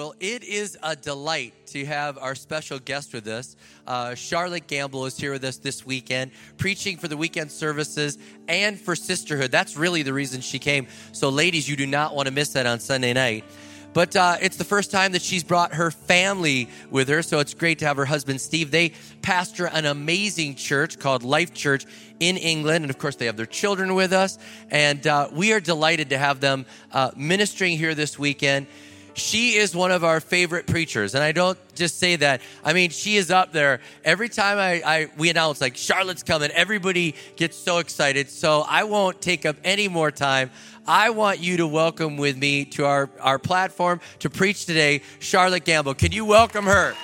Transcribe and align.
Well, 0.00 0.14
it 0.18 0.44
is 0.44 0.78
a 0.82 0.96
delight 0.96 1.52
to 1.66 1.84
have 1.84 2.16
our 2.16 2.34
special 2.34 2.78
guest 2.78 3.12
with 3.12 3.26
us. 3.26 3.54
Uh, 3.86 4.14
Charlotte 4.14 4.66
Gambill 4.66 5.06
is 5.06 5.14
here 5.14 5.30
with 5.30 5.44
us 5.44 5.58
this 5.58 5.84
weekend, 5.84 6.30
preaching 6.56 6.96
for 6.96 7.06
the 7.06 7.18
weekend 7.18 7.52
services 7.52 8.16
and 8.48 8.80
for 8.80 8.96
sisterhood. 8.96 9.50
That's 9.50 9.76
really 9.76 10.02
the 10.02 10.14
reason 10.14 10.40
she 10.40 10.58
came. 10.58 10.86
So, 11.12 11.28
ladies, 11.28 11.68
you 11.68 11.76
do 11.76 11.86
not 11.86 12.14
want 12.14 12.28
to 12.28 12.32
miss 12.32 12.54
that 12.54 12.64
on 12.64 12.80
Sunday 12.80 13.12
night. 13.12 13.44
But 13.92 14.16
uh, 14.16 14.36
it's 14.40 14.56
the 14.56 14.64
first 14.64 14.90
time 14.90 15.12
that 15.12 15.20
she's 15.20 15.44
brought 15.44 15.74
her 15.74 15.90
family 15.90 16.70
with 16.90 17.08
her, 17.08 17.20
so 17.20 17.40
it's 17.40 17.52
great 17.52 17.80
to 17.80 17.86
have 17.86 17.98
her 17.98 18.06
husband 18.06 18.40
Steve. 18.40 18.70
They 18.70 18.92
pastor 19.20 19.66
an 19.66 19.84
amazing 19.84 20.54
church 20.54 20.98
called 20.98 21.24
Life 21.24 21.52
Church 21.52 21.84
in 22.20 22.38
England, 22.38 22.84
and 22.84 22.90
of 22.90 22.96
course, 22.96 23.16
they 23.16 23.26
have 23.26 23.36
their 23.36 23.44
children 23.44 23.94
with 23.94 24.14
us. 24.14 24.38
And 24.70 25.06
uh, 25.06 25.28
we 25.30 25.52
are 25.52 25.60
delighted 25.60 26.08
to 26.08 26.16
have 26.16 26.40
them 26.40 26.64
uh, 26.90 27.10
ministering 27.16 27.76
here 27.76 27.94
this 27.94 28.18
weekend 28.18 28.66
she 29.14 29.54
is 29.56 29.74
one 29.74 29.90
of 29.90 30.04
our 30.04 30.20
favorite 30.20 30.66
preachers. 30.66 31.14
And 31.14 31.22
i 31.24 31.32
don't 31.32 31.58
just 31.74 31.98
say 31.98 32.16
that. 32.16 32.40
I 32.64 32.72
mean 32.72 32.90
she 32.90 33.16
is 33.16 33.30
up 33.30 33.52
there. 33.52 33.80
Every 34.04 34.28
time 34.28 34.58
I, 34.58 34.82
I, 34.84 35.10
we 35.16 35.30
announce 35.30 35.60
like 35.60 35.76
charlotte's 35.76 36.22
coming 36.22 36.50
everybody 36.50 37.14
gets 37.36 37.56
so 37.56 37.78
excited. 37.78 38.28
So 38.30 38.64
i 38.68 38.84
won't 38.84 39.20
take 39.20 39.46
up 39.46 39.56
any 39.64 39.88
more 39.88 40.10
time. 40.10 40.50
I 40.86 41.10
want 41.10 41.40
you 41.40 41.58
to 41.58 41.66
welcome 41.66 42.16
with 42.16 42.36
me 42.36 42.64
to 42.66 42.86
our, 42.86 43.10
our 43.20 43.38
platform 43.38 44.00
to 44.20 44.30
preach 44.30 44.66
today 44.66 45.02
charlotte 45.18 45.64
gambill. 45.64 45.96
Can 45.96 46.12
you 46.12 46.24
welcome 46.24 46.64
her 46.64 46.94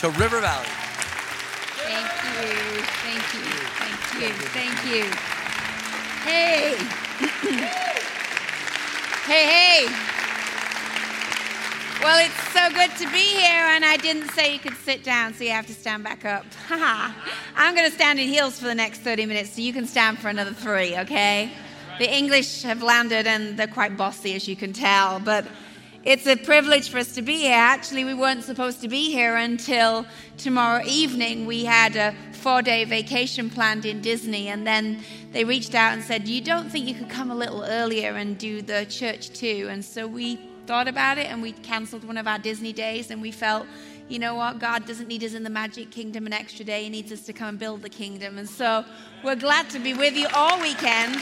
to 0.00 0.10
river 0.10 0.40
valley? 0.40 0.66
Thank 1.76 2.10
you. 2.24 2.82
Thank 3.02 3.34
you. 3.34 3.40
Thank 3.78 4.84
you. 4.86 5.04
Thank 5.04 5.04
you. 5.04 5.10
Hey. 6.28 6.76
Hey 9.28 9.44
hey 9.86 10.17
well, 12.00 12.24
it's 12.24 12.52
so 12.52 12.70
good 12.70 12.90
to 12.98 13.10
be 13.12 13.18
here, 13.18 13.66
and 13.70 13.84
I 13.84 13.96
didn't 13.96 14.30
say 14.30 14.52
you 14.52 14.60
could 14.60 14.76
sit 14.76 15.02
down, 15.02 15.34
so 15.34 15.42
you 15.42 15.50
have 15.50 15.66
to 15.66 15.74
stand 15.74 16.04
back 16.04 16.24
up. 16.24 16.44
Ha. 16.68 17.14
I'm 17.56 17.74
going 17.74 17.88
to 17.88 17.94
stand 17.94 18.20
in 18.20 18.28
heels 18.28 18.58
for 18.58 18.66
the 18.66 18.74
next 18.74 19.00
30 19.00 19.26
minutes, 19.26 19.54
so 19.54 19.62
you 19.62 19.72
can 19.72 19.86
stand 19.86 20.18
for 20.18 20.28
another 20.28 20.52
three, 20.52 20.96
okay? 20.98 21.50
The 21.98 22.12
English 22.12 22.62
have 22.62 22.82
landed, 22.82 23.26
and 23.26 23.58
they're 23.58 23.66
quite 23.66 23.96
bossy, 23.96 24.34
as 24.34 24.46
you 24.46 24.54
can 24.54 24.72
tell, 24.72 25.18
but 25.18 25.46
it's 26.04 26.26
a 26.26 26.36
privilege 26.36 26.88
for 26.88 26.98
us 26.98 27.14
to 27.16 27.22
be 27.22 27.38
here. 27.38 27.56
Actually, 27.56 28.04
we 28.04 28.14
weren't 28.14 28.44
supposed 28.44 28.80
to 28.82 28.88
be 28.88 29.10
here 29.10 29.34
until 29.34 30.06
tomorrow 30.36 30.84
evening. 30.86 31.46
We 31.46 31.64
had 31.64 31.96
a 31.96 32.14
four 32.32 32.62
day 32.62 32.84
vacation 32.84 33.50
planned 33.50 33.84
in 33.84 34.00
Disney, 34.00 34.48
and 34.48 34.64
then 34.64 35.02
they 35.32 35.44
reached 35.44 35.74
out 35.74 35.94
and 35.94 36.02
said, 36.02 36.28
You 36.28 36.40
don't 36.40 36.70
think 36.70 36.86
you 36.86 36.94
could 36.94 37.10
come 37.10 37.32
a 37.32 37.34
little 37.34 37.64
earlier 37.64 38.14
and 38.14 38.38
do 38.38 38.62
the 38.62 38.86
church 38.86 39.30
too? 39.30 39.66
And 39.68 39.84
so 39.84 40.06
we 40.06 40.38
thought 40.68 40.86
about 40.86 41.16
it 41.16 41.24
and 41.30 41.40
we 41.40 41.52
canceled 41.52 42.04
one 42.04 42.18
of 42.18 42.26
our 42.26 42.38
Disney 42.38 42.74
days 42.74 43.10
and 43.10 43.22
we 43.22 43.30
felt, 43.30 43.66
you 44.06 44.18
know 44.18 44.34
what, 44.34 44.58
God 44.58 44.84
doesn't 44.84 45.08
need 45.08 45.24
us 45.24 45.32
in 45.32 45.42
the 45.42 45.48
magic 45.48 45.90
kingdom 45.90 46.26
an 46.26 46.34
extra 46.34 46.62
day. 46.62 46.82
He 46.82 46.90
needs 46.90 47.10
us 47.10 47.22
to 47.22 47.32
come 47.32 47.48
and 47.48 47.58
build 47.58 47.80
the 47.80 47.88
kingdom. 47.88 48.36
And 48.36 48.46
so 48.46 48.84
we're 49.24 49.34
glad 49.34 49.70
to 49.70 49.78
be 49.78 49.94
with 49.94 50.14
you 50.14 50.26
all 50.34 50.60
weekend. 50.60 51.16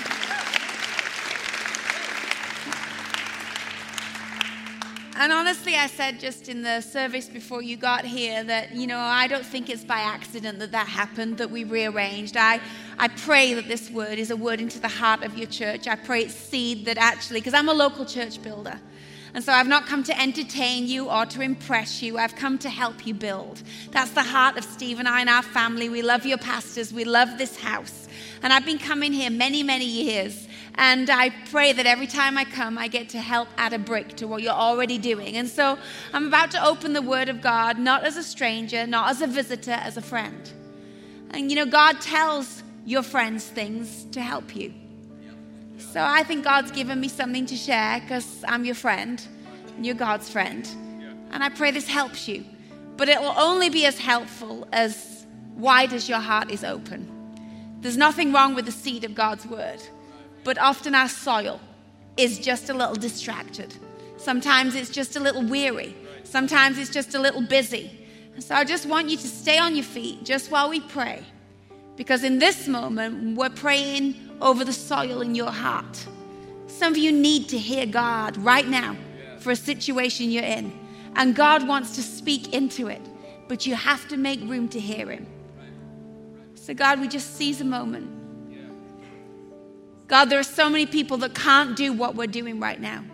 And 5.14 5.32
honestly, 5.32 5.76
I 5.76 5.86
said 5.86 6.18
just 6.18 6.48
in 6.48 6.62
the 6.62 6.80
service 6.80 7.28
before 7.28 7.62
you 7.62 7.76
got 7.76 8.04
here 8.04 8.42
that, 8.42 8.74
you 8.74 8.88
know, 8.88 8.98
I 8.98 9.28
don't 9.28 9.46
think 9.46 9.70
it's 9.70 9.84
by 9.84 10.00
accident 10.00 10.58
that 10.58 10.72
that 10.72 10.88
happened, 10.88 11.38
that 11.38 11.52
we 11.52 11.62
rearranged. 11.62 12.36
I, 12.36 12.60
I 12.98 13.06
pray 13.06 13.54
that 13.54 13.68
this 13.68 13.92
word 13.92 14.18
is 14.18 14.32
a 14.32 14.36
word 14.36 14.60
into 14.60 14.80
the 14.80 14.88
heart 14.88 15.22
of 15.22 15.38
your 15.38 15.46
church. 15.46 15.86
I 15.86 15.94
pray 15.94 16.22
it's 16.22 16.34
seed 16.34 16.84
that 16.86 16.98
actually, 16.98 17.38
because 17.38 17.54
I'm 17.54 17.68
a 17.68 17.74
local 17.74 18.04
church 18.04 18.42
builder. 18.42 18.80
And 19.36 19.44
so 19.44 19.52
I've 19.52 19.68
not 19.68 19.84
come 19.84 20.02
to 20.04 20.18
entertain 20.18 20.86
you 20.86 21.10
or 21.10 21.26
to 21.26 21.42
impress 21.42 22.00
you. 22.00 22.16
I've 22.16 22.34
come 22.36 22.56
to 22.60 22.70
help 22.70 23.06
you 23.06 23.12
build. 23.12 23.62
That's 23.90 24.12
the 24.12 24.22
heart 24.22 24.56
of 24.56 24.64
Steve 24.64 24.98
and 24.98 25.06
I 25.06 25.20
and 25.20 25.28
our 25.28 25.42
family. 25.42 25.90
We 25.90 26.00
love 26.00 26.24
your 26.24 26.38
pastors. 26.38 26.90
We 26.90 27.04
love 27.04 27.36
this 27.36 27.60
house. 27.60 28.08
And 28.42 28.50
I've 28.50 28.64
been 28.64 28.78
coming 28.78 29.12
here 29.12 29.28
many, 29.28 29.62
many 29.62 29.84
years. 29.84 30.48
And 30.76 31.10
I 31.10 31.28
pray 31.50 31.74
that 31.74 31.84
every 31.84 32.06
time 32.06 32.38
I 32.38 32.44
come, 32.44 32.78
I 32.78 32.88
get 32.88 33.10
to 33.10 33.20
help 33.20 33.48
add 33.58 33.74
a 33.74 33.78
brick 33.78 34.16
to 34.16 34.26
what 34.26 34.40
you're 34.40 34.54
already 34.54 34.96
doing. 34.96 35.36
And 35.36 35.50
so 35.50 35.76
I'm 36.14 36.28
about 36.28 36.50
to 36.52 36.64
open 36.64 36.94
the 36.94 37.02
Word 37.02 37.28
of 37.28 37.42
God, 37.42 37.78
not 37.78 38.04
as 38.04 38.16
a 38.16 38.22
stranger, 38.22 38.86
not 38.86 39.10
as 39.10 39.20
a 39.20 39.26
visitor, 39.26 39.72
as 39.72 39.98
a 39.98 40.02
friend. 40.02 40.50
And 41.32 41.50
you 41.50 41.56
know, 41.56 41.66
God 41.66 42.00
tells 42.00 42.62
your 42.86 43.02
friends 43.02 43.46
things 43.46 44.06
to 44.12 44.22
help 44.22 44.56
you. 44.56 44.72
So 45.78 46.02
I 46.02 46.22
think 46.22 46.44
God's 46.44 46.70
given 46.70 47.00
me 47.00 47.08
something 47.08 47.46
to 47.46 47.56
share 47.56 48.00
because 48.00 48.44
I'm 48.48 48.64
your 48.64 48.74
friend, 48.74 49.22
and 49.76 49.84
you're 49.84 49.94
God's 49.94 50.28
friend. 50.28 50.66
And 51.30 51.42
I 51.42 51.48
pray 51.48 51.70
this 51.70 51.88
helps 51.88 52.28
you. 52.28 52.44
But 52.96 53.08
it 53.08 53.20
will 53.20 53.34
only 53.36 53.68
be 53.68 53.84
as 53.84 53.98
helpful 53.98 54.66
as 54.72 55.26
wide 55.56 55.92
as 55.92 56.08
your 56.08 56.18
heart 56.18 56.50
is 56.50 56.64
open. 56.64 57.12
There's 57.80 57.96
nothing 57.96 58.32
wrong 58.32 58.54
with 58.54 58.64
the 58.64 58.72
seed 58.72 59.04
of 59.04 59.14
God's 59.14 59.46
word, 59.46 59.82
but 60.44 60.58
often 60.58 60.94
our 60.94 61.08
soil 61.08 61.60
is 62.16 62.38
just 62.38 62.70
a 62.70 62.74
little 62.74 62.94
distracted. 62.94 63.74
Sometimes 64.16 64.74
it's 64.74 64.90
just 64.90 65.16
a 65.16 65.20
little 65.20 65.44
weary. 65.44 65.94
Sometimes 66.24 66.78
it's 66.78 66.90
just 66.90 67.14
a 67.14 67.18
little 67.18 67.42
busy. 67.42 67.90
So 68.38 68.54
I 68.54 68.64
just 68.64 68.86
want 68.86 69.08
you 69.08 69.16
to 69.16 69.26
stay 69.26 69.58
on 69.58 69.74
your 69.74 69.84
feet 69.84 70.24
just 70.24 70.50
while 70.50 70.70
we 70.70 70.80
pray. 70.80 71.22
Because 71.96 72.24
in 72.24 72.38
this 72.38 72.66
moment, 72.66 73.36
we're 73.36 73.50
praying 73.50 74.25
over 74.40 74.64
the 74.64 74.72
soil 74.72 75.22
in 75.22 75.34
your 75.34 75.50
heart. 75.50 76.06
Some 76.66 76.92
of 76.92 76.98
you 76.98 77.12
need 77.12 77.48
to 77.48 77.58
hear 77.58 77.86
God 77.86 78.36
right 78.36 78.66
now 78.66 78.96
for 79.38 79.50
a 79.50 79.56
situation 79.56 80.30
you're 80.30 80.44
in. 80.44 80.72
And 81.14 81.34
God 81.34 81.66
wants 81.66 81.96
to 81.96 82.02
speak 82.02 82.52
into 82.52 82.88
it, 82.88 83.00
but 83.48 83.66
you 83.66 83.74
have 83.74 84.06
to 84.08 84.16
make 84.16 84.40
room 84.42 84.68
to 84.68 84.80
hear 84.80 85.10
Him. 85.10 85.26
So, 86.54 86.74
God, 86.74 87.00
we 87.00 87.08
just 87.08 87.36
seize 87.36 87.60
a 87.60 87.64
moment. 87.64 88.10
God, 90.08 90.26
there 90.26 90.38
are 90.38 90.44
so 90.44 90.68
many 90.68 90.86
people 90.86 91.16
that 91.18 91.34
can't 91.34 91.76
do 91.76 91.92
what 91.92 92.14
we're 92.14 92.26
doing 92.26 92.60
right 92.60 92.80
now. 92.80 93.04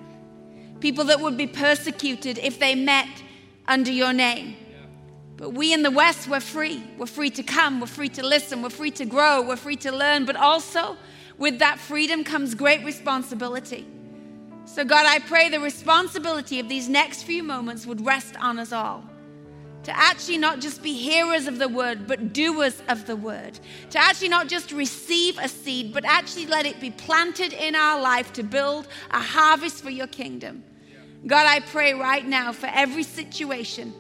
People 0.81 1.05
that 1.05 1.21
would 1.21 1.37
be 1.37 1.47
persecuted 1.47 2.39
if 2.39 2.59
they 2.59 2.75
met 2.75 3.09
under 3.67 3.91
your 3.91 4.13
name. 4.13 4.57
But 5.37 5.51
we 5.51 5.73
in 5.73 5.83
the 5.83 5.91
West, 5.91 6.29
we're 6.29 6.41
free. 6.41 6.85
We're 6.99 7.07
free 7.07 7.31
to 7.31 7.43
come, 7.43 7.81
we're 7.81 7.87
free 7.87 8.11
to 8.11 8.25
listen, 8.25 8.63
we're 8.63 8.71
free 8.71 8.91
to 8.93 9.05
grow, 9.05 9.43
we're 9.43 9.57
free 9.57 9.77
to 9.77 9.91
learn, 9.93 10.25
but 10.25 10.37
also 10.37 10.97
with 11.39 11.59
that 11.59 11.79
freedom 11.79 12.23
comes 12.23 12.55
great 12.55 12.85
responsibility. 12.85 13.87
So, 14.65 14.85
God, 14.85 15.07
I 15.07 15.19
pray 15.19 15.49
the 15.49 15.61
responsibility 15.61 16.61
of 16.61 16.69
these 16.69 16.89
next 16.89 17.25
few 17.25 17.43
moments 17.43 17.87
would 17.87 18.05
rest 18.05 18.37
on 18.41 18.59
us 18.59 18.73
all. 18.73 19.05
To 19.85 19.99
actually 19.99 20.39
not 20.39 20.61
just 20.61 20.81
be 20.81 20.93
hearers 20.93 21.49
of 21.49 21.59
the 21.59 21.67
word, 21.67 22.07
but 22.07 22.33
doers 22.33 22.81
of 22.89 23.05
the 23.07 23.17
word. 23.17 23.59
To 23.91 23.99
actually 23.99 24.29
not 24.29 24.47
just 24.47 24.71
receive 24.71 25.37
a 25.39 25.49
seed, 25.49 25.93
but 25.93 26.05
actually 26.05 26.47
let 26.47 26.67
it 26.67 26.81
be 26.81 26.93
planted 26.93 27.53
in 27.53 27.75
our 27.75 28.01
life 28.01 28.33
to 28.35 28.45
build 28.45 28.87
a 29.11 29.21
harvest 29.21 29.83
for 29.83 29.91
your 29.91 30.07
kingdom. 30.07 30.63
God, 31.27 31.47
I 31.49 31.59
pray 31.61 31.95
right 31.95 32.25
now 32.25 32.53
for 32.53 32.71
every 32.73 33.03
situation 33.03 33.93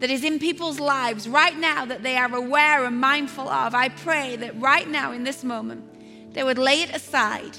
that 0.00 0.10
is 0.10 0.24
in 0.24 0.38
people's 0.38 0.78
lives 0.78 1.28
right 1.28 1.56
now 1.56 1.84
that 1.86 2.02
they 2.02 2.16
are 2.16 2.34
aware 2.34 2.84
and 2.84 3.00
mindful 3.00 3.48
of. 3.48 3.74
I 3.74 3.88
pray 3.88 4.36
that 4.36 4.60
right 4.60 4.88
now 4.88 5.12
in 5.12 5.24
this 5.24 5.42
moment, 5.42 6.34
they 6.34 6.44
would 6.44 6.58
lay 6.58 6.82
it 6.82 6.94
aside 6.94 7.56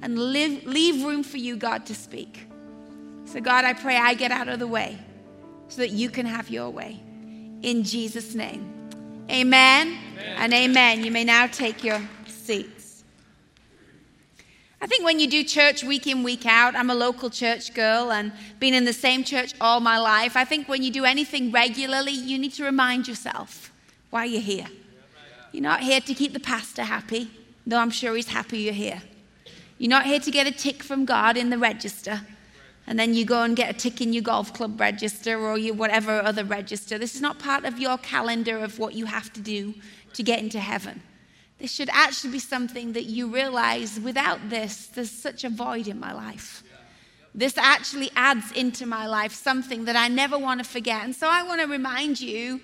and 0.00 0.18
live, 0.18 0.64
leave 0.64 1.04
room 1.04 1.22
for 1.22 1.36
you, 1.36 1.56
God, 1.56 1.86
to 1.86 1.94
speak. 1.94 2.46
So, 3.26 3.40
God, 3.40 3.64
I 3.64 3.72
pray 3.72 3.96
I 3.96 4.14
get 4.14 4.30
out 4.30 4.48
of 4.48 4.58
the 4.58 4.66
way 4.66 4.98
so 5.68 5.82
that 5.82 5.90
you 5.90 6.08
can 6.08 6.26
have 6.26 6.48
your 6.48 6.70
way. 6.70 7.00
In 7.62 7.82
Jesus' 7.82 8.34
name. 8.34 8.72
Amen, 9.28 9.98
amen. 10.18 10.36
and 10.38 10.54
amen. 10.54 11.04
You 11.04 11.10
may 11.10 11.24
now 11.24 11.48
take 11.48 11.82
your 11.82 12.00
seats. 12.28 12.85
I 14.80 14.86
think 14.86 15.04
when 15.04 15.18
you 15.18 15.26
do 15.26 15.42
church 15.42 15.82
week 15.82 16.06
in, 16.06 16.22
week 16.22 16.46
out, 16.46 16.76
I'm 16.76 16.90
a 16.90 16.94
local 16.94 17.30
church 17.30 17.72
girl 17.74 18.12
and 18.12 18.32
been 18.60 18.74
in 18.74 18.84
the 18.84 18.92
same 18.92 19.24
church 19.24 19.54
all 19.60 19.80
my 19.80 19.98
life. 19.98 20.36
I 20.36 20.44
think 20.44 20.68
when 20.68 20.82
you 20.82 20.90
do 20.90 21.04
anything 21.04 21.50
regularly, 21.50 22.12
you 22.12 22.38
need 22.38 22.52
to 22.54 22.64
remind 22.64 23.08
yourself 23.08 23.72
why 24.10 24.26
you're 24.26 24.40
here. 24.40 24.66
You're 25.52 25.62
not 25.62 25.80
here 25.80 26.00
to 26.00 26.14
keep 26.14 26.32
the 26.34 26.40
pastor 26.40 26.82
happy 26.84 27.30
though 27.66 27.78
I'm 27.78 27.90
sure 27.90 28.14
He's 28.14 28.28
happy 28.28 28.58
you're 28.58 28.72
here. 28.72 29.02
You're 29.78 29.90
not 29.90 30.06
here 30.06 30.20
to 30.20 30.30
get 30.30 30.46
a 30.46 30.52
tick 30.52 30.82
from 30.82 31.04
God 31.04 31.36
in 31.36 31.50
the 31.50 31.58
register, 31.58 32.22
and 32.86 32.98
then 32.98 33.12
you 33.12 33.24
go 33.24 33.42
and 33.42 33.56
get 33.56 33.68
a 33.68 33.72
tick 33.72 34.00
in 34.00 34.12
your 34.12 34.22
golf 34.22 34.54
club 34.54 34.80
register 34.80 35.38
or 35.38 35.58
your 35.58 35.74
whatever 35.74 36.20
other 36.20 36.44
register. 36.44 36.98
This 36.98 37.14
is 37.14 37.20
not 37.20 37.38
part 37.38 37.64
of 37.64 37.78
your 37.78 37.98
calendar 37.98 38.58
of 38.58 38.78
what 38.78 38.94
you 38.94 39.06
have 39.06 39.32
to 39.32 39.40
do 39.40 39.74
to 40.14 40.22
get 40.22 40.38
into 40.38 40.60
heaven. 40.60 41.02
This 41.58 41.72
should 41.72 41.88
actually 41.90 42.32
be 42.32 42.38
something 42.38 42.92
that 42.92 43.04
you 43.04 43.32
realize 43.32 43.98
without 43.98 44.50
this, 44.50 44.86
there's 44.88 45.10
such 45.10 45.44
a 45.44 45.48
void 45.48 45.88
in 45.88 45.98
my 45.98 46.12
life. 46.12 46.62
This 47.34 47.56
actually 47.58 48.10
adds 48.16 48.52
into 48.52 48.86
my 48.86 49.06
life 49.06 49.32
something 49.32 49.84
that 49.86 49.96
I 49.96 50.08
never 50.08 50.38
want 50.38 50.60
to 50.60 50.64
forget. 50.64 51.04
And 51.04 51.14
so 51.14 51.28
I 51.28 51.42
want 51.42 51.60
to 51.60 51.66
remind 51.66 52.20
you 52.20 52.60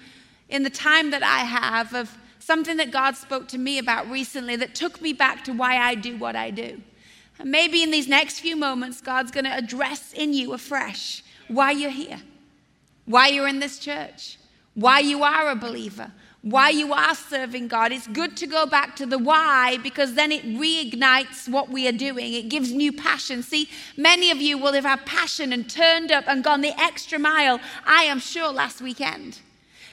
in 0.48 0.62
the 0.62 0.70
time 0.70 1.10
that 1.10 1.22
I 1.22 1.40
have 1.40 1.94
of 1.94 2.16
something 2.38 2.76
that 2.78 2.90
God 2.90 3.16
spoke 3.16 3.48
to 3.48 3.58
me 3.58 3.78
about 3.78 4.10
recently 4.10 4.56
that 4.56 4.74
took 4.74 5.00
me 5.00 5.12
back 5.12 5.44
to 5.44 5.52
why 5.52 5.76
I 5.76 5.94
do 5.94 6.16
what 6.16 6.36
I 6.36 6.50
do. 6.50 6.80
And 7.38 7.50
maybe 7.50 7.82
in 7.82 7.90
these 7.90 8.08
next 8.08 8.40
few 8.40 8.56
moments, 8.56 9.00
God's 9.00 9.30
going 9.30 9.44
to 9.44 9.56
address 9.56 10.12
in 10.12 10.32
you 10.34 10.52
afresh 10.52 11.22
why 11.48 11.70
you're 11.70 11.90
here, 11.90 12.20
why 13.04 13.28
you're 13.28 13.48
in 13.48 13.60
this 13.60 13.78
church, 13.78 14.38
why 14.74 15.00
you 15.00 15.22
are 15.22 15.50
a 15.50 15.56
believer, 15.56 16.12
why 16.42 16.70
you 16.70 16.92
are 16.92 17.14
serving 17.14 17.68
God. 17.68 17.92
It's 17.92 18.08
good 18.08 18.36
to 18.38 18.46
go 18.46 18.66
back 18.66 18.96
to 18.96 19.06
the 19.06 19.18
why 19.18 19.78
because 19.82 20.14
then 20.14 20.32
it 20.32 20.44
reignites 20.44 21.48
what 21.48 21.68
we 21.70 21.88
are 21.88 21.92
doing. 21.92 22.34
It 22.34 22.48
gives 22.48 22.72
new 22.72 22.92
passion. 22.92 23.42
See, 23.42 23.68
many 23.96 24.30
of 24.30 24.38
you 24.38 24.58
will 24.58 24.72
have 24.72 24.84
had 24.84 25.06
passion 25.06 25.52
and 25.52 25.70
turned 25.70 26.10
up 26.10 26.24
and 26.26 26.42
gone 26.42 26.60
the 26.60 26.78
extra 26.80 27.18
mile, 27.18 27.60
I 27.86 28.02
am 28.02 28.18
sure, 28.18 28.52
last 28.52 28.80
weekend 28.82 29.38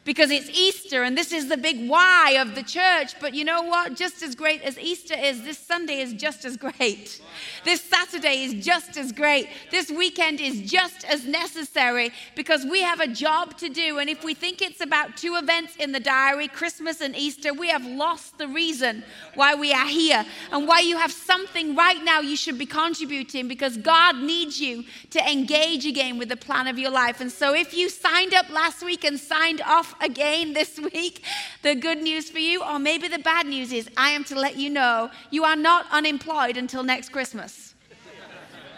because 0.05 0.31
it's 0.31 0.49
Easter 0.49 1.03
and 1.03 1.17
this 1.17 1.31
is 1.31 1.49
the 1.49 1.57
big 1.57 1.89
why 1.89 2.37
of 2.39 2.55
the 2.55 2.63
church. 2.63 3.19
But 3.19 3.33
you 3.33 3.43
know 3.43 3.61
what? 3.61 3.95
Just 3.95 4.23
as 4.23 4.35
great 4.35 4.61
as 4.61 4.77
Easter 4.79 5.15
is, 5.17 5.43
this 5.43 5.57
Sunday 5.57 5.99
is 5.99 6.13
just 6.13 6.45
as 6.45 6.57
great. 6.57 7.21
This 7.63 7.81
Saturday 7.81 8.43
is 8.43 8.65
just 8.65 8.97
as 8.97 9.11
great. 9.11 9.49
This 9.71 9.89
weekend 9.89 10.39
is 10.39 10.61
just 10.69 11.05
as 11.05 11.25
necessary 11.25 12.11
because 12.35 12.65
we 12.65 12.81
have 12.81 12.99
a 12.99 13.07
job 13.07 13.57
to 13.57 13.69
do. 13.69 13.99
And 13.99 14.09
if 14.09 14.23
we 14.23 14.33
think 14.33 14.61
it's 14.61 14.81
about 14.81 15.17
two 15.17 15.35
events 15.35 15.75
in 15.75 15.91
the 15.91 15.99
diary, 15.99 16.47
Christmas 16.47 17.01
and 17.01 17.15
Easter, 17.15 17.53
we 17.53 17.69
have 17.69 17.85
lost 17.85 18.37
the 18.37 18.47
reason 18.47 19.03
why 19.35 19.55
we 19.55 19.73
are 19.73 19.87
here 19.87 20.25
and 20.51 20.67
why 20.67 20.79
you 20.79 20.97
have 20.97 21.11
something 21.11 21.75
right 21.75 22.03
now 22.03 22.19
you 22.19 22.35
should 22.35 22.57
be 22.57 22.65
contributing 22.65 23.47
because 23.47 23.77
God 23.77 24.17
needs 24.17 24.59
you 24.59 24.83
to 25.11 25.31
engage 25.31 25.85
again 25.85 26.17
with 26.17 26.29
the 26.29 26.37
plan 26.37 26.67
of 26.67 26.77
your 26.77 26.91
life. 26.91 27.21
And 27.21 27.31
so 27.31 27.53
if 27.53 27.73
you 27.73 27.89
signed 27.89 28.33
up 28.33 28.49
last 28.49 28.83
week 28.83 29.03
and 29.03 29.19
signed 29.19 29.61
off 29.61 29.88
again 30.01 30.53
this 30.59 30.79
week. 30.79 31.23
The 31.61 31.75
good 31.75 32.01
news 32.01 32.29
for 32.29 32.39
you, 32.39 32.63
or 32.63 32.79
maybe 32.79 33.07
the 33.07 33.19
bad 33.19 33.45
news 33.45 33.71
is, 33.71 33.89
I 33.97 34.09
am 34.11 34.23
to 34.25 34.35
let 34.35 34.55
you 34.55 34.69
know 34.69 35.09
you 35.31 35.43
are 35.43 35.55
not 35.55 35.85
unemployed 35.91 36.57
until 36.57 36.83
next 36.83 37.09
Christmas. 37.09 37.75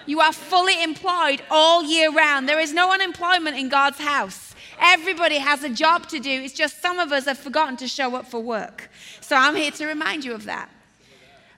You 0.06 0.20
are 0.20 0.34
fully 0.34 0.82
employed 0.84 1.42
all 1.50 1.84
year 1.84 2.12
round. 2.12 2.50
There 2.50 2.60
is 2.60 2.74
no 2.74 2.92
unemployment 2.92 3.58
in 3.58 3.70
God's 3.70 4.00
house. 4.00 4.56
Everybody 4.80 5.38
has 5.38 5.64
a 5.64 5.70
job 5.70 6.08
to 6.10 6.20
do. 6.20 6.30
It's 6.30 6.54
just 6.54 6.82
some 6.82 6.98
of 6.98 7.12
us 7.12 7.26
have 7.26 7.38
forgotten 7.38 7.78
to 7.78 7.88
show 7.88 8.16
up 8.16 8.26
for 8.26 8.40
work. 8.40 8.90
So 9.22 9.36
I'm 9.36 9.56
here 9.56 9.72
to 9.72 9.86
remind 9.86 10.26
you 10.26 10.34
of 10.34 10.46
that. 10.46 10.70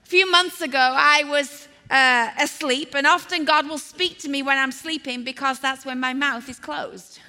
A 0.04 0.08
few 0.08 0.30
months 0.30 0.62
ago, 0.62 0.78
I 0.78 1.24
was 1.24 1.70
uh, 1.90 2.30
asleep, 2.40 2.96
and 2.96 3.06
often 3.06 3.46
God 3.46 3.68
will 3.68 3.78
speak 3.78 4.20
to 4.20 4.30
me 4.30 4.42
when 4.42 4.58
I'm 4.58 4.72
sleeping 4.72 5.24
because 5.24 5.60
that's 5.60 5.86
when 5.86 6.00
my 6.00 6.14
mouth 6.14 6.50
is 6.50 6.60
closed. 6.60 7.20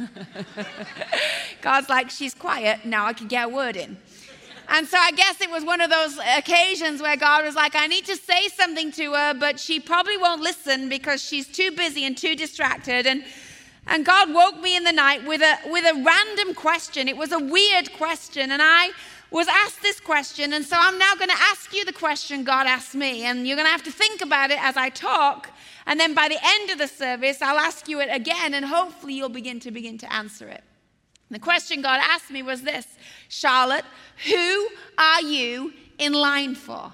God's 1.63 1.89
like, 1.89 2.11
she's 2.11 2.35
quiet, 2.35 2.85
now 2.85 3.07
I 3.07 3.13
can 3.13 3.29
get 3.29 3.47
a 3.47 3.49
word 3.49 3.77
in. 3.77 3.97
And 4.69 4.87
so 4.87 4.97
I 4.97 5.11
guess 5.13 5.41
it 5.41 5.51
was 5.51 5.65
one 5.65 5.81
of 5.81 5.91
those 5.91 6.19
occasions 6.37 7.03
where 7.03 7.17
God 7.17 7.45
was 7.45 7.55
like, 7.55 7.75
I 7.75 7.87
need 7.87 8.07
to 8.07 8.17
say 8.17 8.49
something 8.49 8.91
to 8.93 9.13
her, 9.13 9.35
but 9.35 9.61
she 9.61 9.79
probably 9.79 10.17
won't 10.17 10.41
listen 10.41 10.89
because 10.89 11.23
she's 11.23 11.47
too 11.47 11.71
busy 11.73 12.05
and 12.05 12.17
too 12.17 12.35
distracted. 12.35 13.07
And, 13.07 13.25
and 13.87 14.07
God 14.07 14.33
woke 14.33 14.61
me 14.61 14.77
in 14.77 14.85
the 14.85 14.93
night 14.93 15.27
with 15.27 15.43
a, 15.43 15.59
with 15.71 15.85
a 15.85 16.03
random 16.03 16.55
question. 16.55 17.09
It 17.09 17.17
was 17.17 17.33
a 17.33 17.39
weird 17.39 17.93
question. 17.93 18.51
And 18.51 18.63
I 18.63 18.91
was 19.35 19.49
asked 19.49 19.83
this 19.83 19.99
question. 19.99 20.53
And 20.53 20.65
so 20.65 20.77
I'm 20.79 20.97
now 20.97 21.17
going 21.17 21.29
to 21.29 21.37
ask 21.51 21.75
you 21.75 21.85
the 21.85 21.93
question 21.93 22.45
God 22.45 22.69
asked 22.69 22.95
me. 22.95 23.25
And 23.25 23.49
you're 23.49 23.57
going 23.57 23.67
to 23.67 23.73
have 23.73 23.83
to 23.83 23.91
think 23.91 24.21
about 24.21 24.53
it 24.53 24.63
as 24.63 24.77
I 24.77 24.91
talk. 24.91 25.51
And 25.87 25.99
then 25.99 26.15
by 26.15 26.29
the 26.29 26.39
end 26.41 26.71
of 26.71 26.79
the 26.79 26.87
service, 26.87 27.43
I'll 27.43 27.59
ask 27.59 27.89
you 27.89 28.01
it 28.01 28.09
again. 28.13 28.55
And 28.55 28.65
hopefully 28.65 29.15
you'll 29.15 29.29
begin 29.29 29.59
to 29.61 29.73
begin 29.73 29.99
to 29.99 30.13
answer 30.13 30.47
it. 30.47 30.63
The 31.33 31.41
question 31.41 31.83
God 31.83 32.01
asked 32.01 32.31
me 32.31 32.45
was 32.45 32.63
this 32.63 32.87
Charlotte, 33.29 33.85
who 34.25 34.69
are 34.97 35.23
you 35.23 35.73
in 35.99 36.13
line 36.13 36.55
for? 36.55 36.93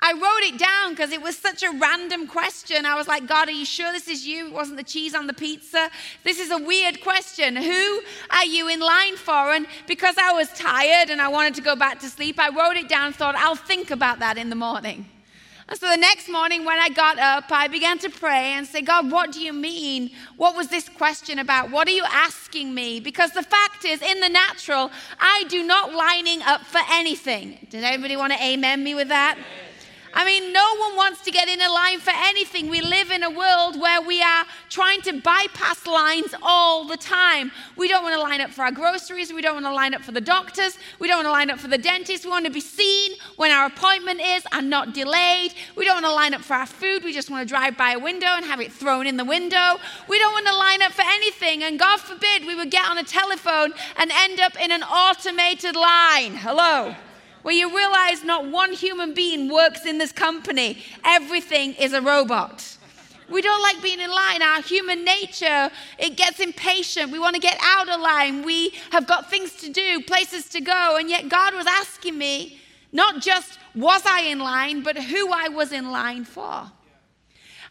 I 0.00 0.12
wrote 0.12 0.54
it 0.54 0.58
down 0.58 0.90
because 0.90 1.10
it 1.10 1.20
was 1.20 1.36
such 1.36 1.64
a 1.64 1.70
random 1.70 2.28
question. 2.28 2.86
I 2.86 2.94
was 2.94 3.08
like, 3.08 3.26
God, 3.26 3.48
are 3.48 3.52
you 3.52 3.64
sure 3.64 3.90
this 3.90 4.06
is 4.06 4.24
you? 4.24 4.46
It 4.46 4.52
wasn't 4.52 4.76
the 4.76 4.84
cheese 4.84 5.12
on 5.12 5.26
the 5.26 5.34
pizza. 5.34 5.90
This 6.22 6.38
is 6.38 6.52
a 6.52 6.58
weird 6.58 7.00
question. 7.00 7.56
Who 7.56 8.00
are 8.30 8.44
you 8.44 8.68
in 8.68 8.78
line 8.78 9.16
for? 9.16 9.52
And 9.52 9.66
because 9.88 10.16
I 10.16 10.32
was 10.32 10.48
tired 10.50 11.10
and 11.10 11.20
I 11.20 11.26
wanted 11.26 11.56
to 11.56 11.62
go 11.62 11.74
back 11.74 11.98
to 12.00 12.06
sleep, 12.06 12.38
I 12.38 12.50
wrote 12.50 12.76
it 12.76 12.88
down 12.88 13.06
and 13.06 13.14
thought, 13.14 13.34
I'll 13.34 13.56
think 13.56 13.90
about 13.90 14.20
that 14.20 14.38
in 14.38 14.50
the 14.50 14.56
morning. 14.56 15.06
And 15.68 15.78
so 15.78 15.90
the 15.90 15.98
next 15.98 16.30
morning, 16.30 16.64
when 16.64 16.78
I 16.78 16.88
got 16.88 17.18
up, 17.18 17.50
I 17.50 17.68
began 17.68 17.98
to 17.98 18.08
pray 18.08 18.52
and 18.52 18.66
say, 18.66 18.80
God, 18.80 19.10
what 19.10 19.32
do 19.32 19.40
you 19.40 19.52
mean? 19.52 20.12
What 20.36 20.56
was 20.56 20.68
this 20.68 20.88
question 20.88 21.40
about? 21.40 21.70
What 21.70 21.88
are 21.88 21.92
you 21.92 22.04
asking 22.08 22.72
me? 22.72 23.00
Because 23.00 23.32
the 23.32 23.42
fact 23.42 23.84
is, 23.84 24.00
in 24.00 24.20
the 24.20 24.30
natural, 24.30 24.90
I 25.18 25.44
do 25.48 25.62
not 25.62 25.92
lining 25.92 26.40
up 26.42 26.62
for 26.62 26.80
anything. 26.90 27.66
Did 27.68 27.84
anybody 27.84 28.16
want 28.16 28.32
to 28.32 28.42
amen 28.42 28.82
me 28.82 28.94
with 28.94 29.08
that? 29.08 29.36
I 30.18 30.24
mean, 30.24 30.52
no 30.52 30.74
one 30.80 30.96
wants 30.96 31.22
to 31.26 31.30
get 31.30 31.48
in 31.48 31.60
a 31.60 31.70
line 31.70 32.00
for 32.00 32.10
anything. 32.12 32.68
We 32.68 32.80
live 32.80 33.12
in 33.12 33.22
a 33.22 33.30
world 33.30 33.80
where 33.80 34.02
we 34.02 34.20
are 34.20 34.46
trying 34.68 35.00
to 35.02 35.20
bypass 35.20 35.86
lines 35.86 36.34
all 36.42 36.88
the 36.88 36.96
time. 36.96 37.52
We 37.76 37.86
don't 37.86 38.02
want 38.02 38.16
to 38.16 38.20
line 38.20 38.40
up 38.40 38.50
for 38.50 38.62
our 38.62 38.72
groceries. 38.72 39.32
We 39.32 39.42
don't 39.42 39.54
want 39.54 39.66
to 39.66 39.72
line 39.72 39.94
up 39.94 40.02
for 40.02 40.10
the 40.10 40.20
doctors. 40.20 40.76
We 40.98 41.06
don't 41.06 41.18
want 41.18 41.28
to 41.28 41.30
line 41.30 41.50
up 41.50 41.60
for 41.60 41.68
the 41.68 41.78
dentist. 41.78 42.24
We 42.24 42.32
want 42.32 42.46
to 42.46 42.50
be 42.50 42.58
seen 42.58 43.12
when 43.36 43.52
our 43.52 43.66
appointment 43.66 44.20
is 44.20 44.42
and 44.50 44.68
not 44.68 44.92
delayed. 44.92 45.54
We 45.76 45.84
don't 45.84 46.02
want 46.02 46.06
to 46.06 46.12
line 46.12 46.34
up 46.34 46.40
for 46.40 46.54
our 46.54 46.66
food. 46.66 47.04
We 47.04 47.12
just 47.12 47.30
want 47.30 47.48
to 47.48 47.54
drive 47.54 47.76
by 47.76 47.92
a 47.92 47.98
window 48.00 48.26
and 48.26 48.44
have 48.44 48.60
it 48.60 48.72
thrown 48.72 49.06
in 49.06 49.18
the 49.18 49.24
window. 49.24 49.76
We 50.08 50.18
don't 50.18 50.32
want 50.32 50.48
to 50.48 50.56
line 50.56 50.82
up 50.82 50.90
for 50.90 51.04
anything. 51.06 51.62
And 51.62 51.78
God 51.78 52.00
forbid 52.00 52.44
we 52.44 52.56
would 52.56 52.72
get 52.72 52.84
on 52.90 52.98
a 52.98 53.04
telephone 53.04 53.72
and 53.96 54.10
end 54.12 54.40
up 54.40 54.60
in 54.60 54.72
an 54.72 54.82
automated 54.82 55.76
line. 55.76 56.34
Hello 56.34 56.96
where 57.48 57.56
you 57.56 57.74
realize 57.74 58.22
not 58.24 58.46
one 58.46 58.74
human 58.74 59.14
being 59.14 59.48
works 59.48 59.86
in 59.86 59.96
this 59.96 60.12
company, 60.12 60.76
everything 61.02 61.72
is 61.76 61.94
a 61.94 62.02
robot. 62.02 62.76
We 63.30 63.40
don't 63.40 63.62
like 63.62 63.80
being 63.80 64.00
in 64.00 64.10
line. 64.10 64.42
Our 64.42 64.60
human 64.60 65.02
nature, 65.02 65.70
it 65.98 66.18
gets 66.18 66.40
impatient. 66.40 67.10
We 67.10 67.18
want 67.18 67.36
to 67.36 67.40
get 67.40 67.56
out 67.62 67.88
of 67.88 68.02
line. 68.02 68.42
We 68.42 68.74
have 68.90 69.06
got 69.06 69.30
things 69.30 69.54
to 69.62 69.72
do, 69.72 70.02
places 70.02 70.50
to 70.50 70.60
go. 70.60 70.98
And 70.98 71.08
yet 71.08 71.30
God 71.30 71.54
was 71.54 71.64
asking 71.66 72.18
me 72.18 72.60
not 72.92 73.22
just 73.22 73.58
was 73.74 74.02
I 74.04 74.24
in 74.24 74.40
line, 74.40 74.82
but 74.82 74.98
who 74.98 75.32
I 75.32 75.48
was 75.48 75.72
in 75.72 75.90
line 75.90 76.26
for. 76.26 76.70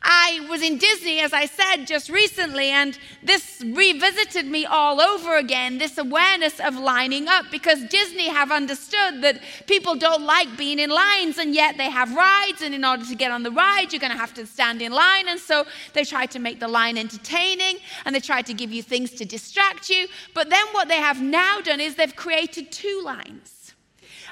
I 0.01 0.45
was 0.49 0.61
in 0.61 0.77
Disney, 0.77 1.19
as 1.19 1.33
I 1.33 1.45
said 1.45 1.85
just 1.85 2.09
recently, 2.09 2.69
and 2.69 2.97
this 3.23 3.63
revisited 3.65 4.45
me 4.45 4.65
all 4.65 5.01
over 5.01 5.37
again 5.37 5.77
this 5.77 5.97
awareness 5.97 6.59
of 6.59 6.75
lining 6.75 7.27
up 7.27 7.45
because 7.51 7.83
Disney 7.85 8.27
have 8.27 8.51
understood 8.51 9.21
that 9.21 9.41
people 9.65 9.95
don't 9.95 10.23
like 10.23 10.55
being 10.57 10.79
in 10.79 10.89
lines, 10.89 11.37
and 11.37 11.53
yet 11.53 11.77
they 11.77 11.89
have 11.89 12.13
rides, 12.13 12.61
and 12.61 12.73
in 12.73 12.85
order 12.85 13.05
to 13.05 13.15
get 13.15 13.31
on 13.31 13.43
the 13.43 13.51
ride, 13.51 13.91
you're 13.91 13.99
going 13.99 14.11
to 14.11 14.17
have 14.17 14.33
to 14.35 14.45
stand 14.45 14.81
in 14.81 14.91
line. 14.91 15.27
And 15.27 15.39
so 15.39 15.65
they 15.93 16.03
try 16.03 16.25
to 16.27 16.39
make 16.39 16.59
the 16.59 16.67
line 16.67 16.97
entertaining 16.97 17.77
and 18.05 18.15
they 18.15 18.19
try 18.19 18.41
to 18.41 18.53
give 18.53 18.71
you 18.71 18.83
things 18.83 19.11
to 19.11 19.25
distract 19.25 19.89
you. 19.89 20.07
But 20.33 20.49
then 20.49 20.65
what 20.71 20.87
they 20.87 20.97
have 20.97 21.21
now 21.21 21.61
done 21.61 21.79
is 21.79 21.95
they've 21.95 22.15
created 22.15 22.71
two 22.71 23.01
lines. 23.03 23.56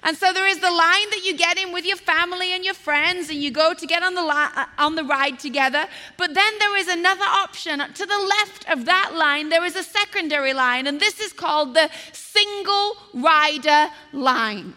And 0.06 0.16
so 0.16 0.32
there 0.32 0.48
is 0.48 0.60
the 0.60 0.70
line 0.70 1.10
that 1.10 1.22
you 1.26 1.36
get 1.36 1.58
in 1.58 1.74
with 1.74 1.84
your 1.84 1.98
family 1.98 2.54
and 2.54 2.64
your 2.64 2.76
friends, 2.76 3.32
and 3.32 3.42
you 3.42 3.50
go 3.50 3.74
to 3.74 3.88
get 3.88 4.04
on 4.04 4.14
the, 4.14 4.22
li- 4.22 4.54
uh, 4.56 4.66
on 4.78 4.94
the 4.94 5.04
ride 5.04 5.40
together. 5.40 5.88
But 6.16 6.36
then 6.36 6.54
there 6.60 6.78
is 6.78 6.88
another 6.88 7.26
option. 7.26 7.80
To 7.80 8.06
the 8.06 8.20
left 8.20 8.70
of 8.70 8.86
that 8.86 9.16
line, 9.16 9.50
there 9.50 9.66
is 9.66 9.76
a 9.76 9.82
secondary 9.82 10.54
line, 10.54 10.86
and 10.86 11.00
this 11.00 11.20
is 11.20 11.34
called 11.34 11.74
the 11.74 11.90
single 12.14 12.98
rider 13.16 13.90
line. 14.14 14.76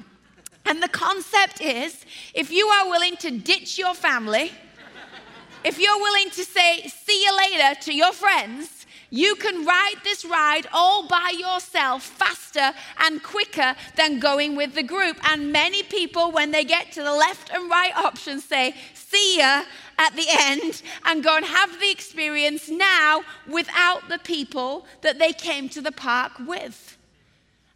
And 0.64 0.82
the 0.82 0.88
concept 0.88 1.60
is 1.60 2.06
if 2.32 2.50
you 2.50 2.66
are 2.66 2.88
willing 2.88 3.16
to 3.16 3.30
ditch 3.30 3.78
your 3.78 3.92
family, 3.92 4.50
if 5.62 5.78
you're 5.78 5.98
willing 5.98 6.30
to 6.30 6.44
say, 6.44 6.88
see 6.88 7.22
you 7.22 7.36
later 7.36 7.78
to 7.82 7.94
your 7.94 8.12
friends, 8.12 8.77
you 9.10 9.34
can 9.36 9.64
ride 9.64 9.96
this 10.04 10.24
ride 10.24 10.66
all 10.72 11.06
by 11.06 11.32
yourself 11.38 12.02
faster 12.02 12.72
and 12.98 13.22
quicker 13.22 13.74
than 13.96 14.20
going 14.20 14.54
with 14.54 14.74
the 14.74 14.82
group. 14.82 15.16
And 15.28 15.52
many 15.52 15.82
people, 15.82 16.30
when 16.30 16.50
they 16.50 16.64
get 16.64 16.92
to 16.92 17.02
the 17.02 17.12
left 17.12 17.50
and 17.50 17.70
right 17.70 17.96
options, 17.96 18.44
say, 18.44 18.74
See 18.94 19.38
ya 19.38 19.64
at 19.98 20.14
the 20.14 20.26
end, 20.28 20.82
and 21.06 21.24
go 21.24 21.36
and 21.36 21.44
have 21.44 21.80
the 21.80 21.90
experience 21.90 22.68
now 22.68 23.22
without 23.48 24.08
the 24.08 24.18
people 24.18 24.86
that 25.00 25.18
they 25.18 25.32
came 25.32 25.68
to 25.70 25.80
the 25.80 25.90
park 25.90 26.32
with. 26.46 26.96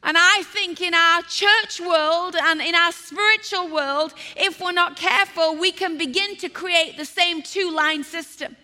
And 0.04 0.16
I 0.18 0.42
think 0.44 0.80
in 0.80 0.94
our 0.94 1.22
church 1.22 1.80
world 1.80 2.36
and 2.36 2.60
in 2.60 2.74
our 2.74 2.92
spiritual 2.92 3.68
world, 3.72 4.14
if 4.36 4.60
we're 4.60 4.72
not 4.72 4.96
careful, 4.96 5.56
we 5.56 5.72
can 5.72 5.96
begin 5.96 6.36
to 6.36 6.48
create 6.48 6.96
the 6.96 7.04
same 7.04 7.40
two 7.40 7.70
line 7.70 8.04
system 8.04 8.56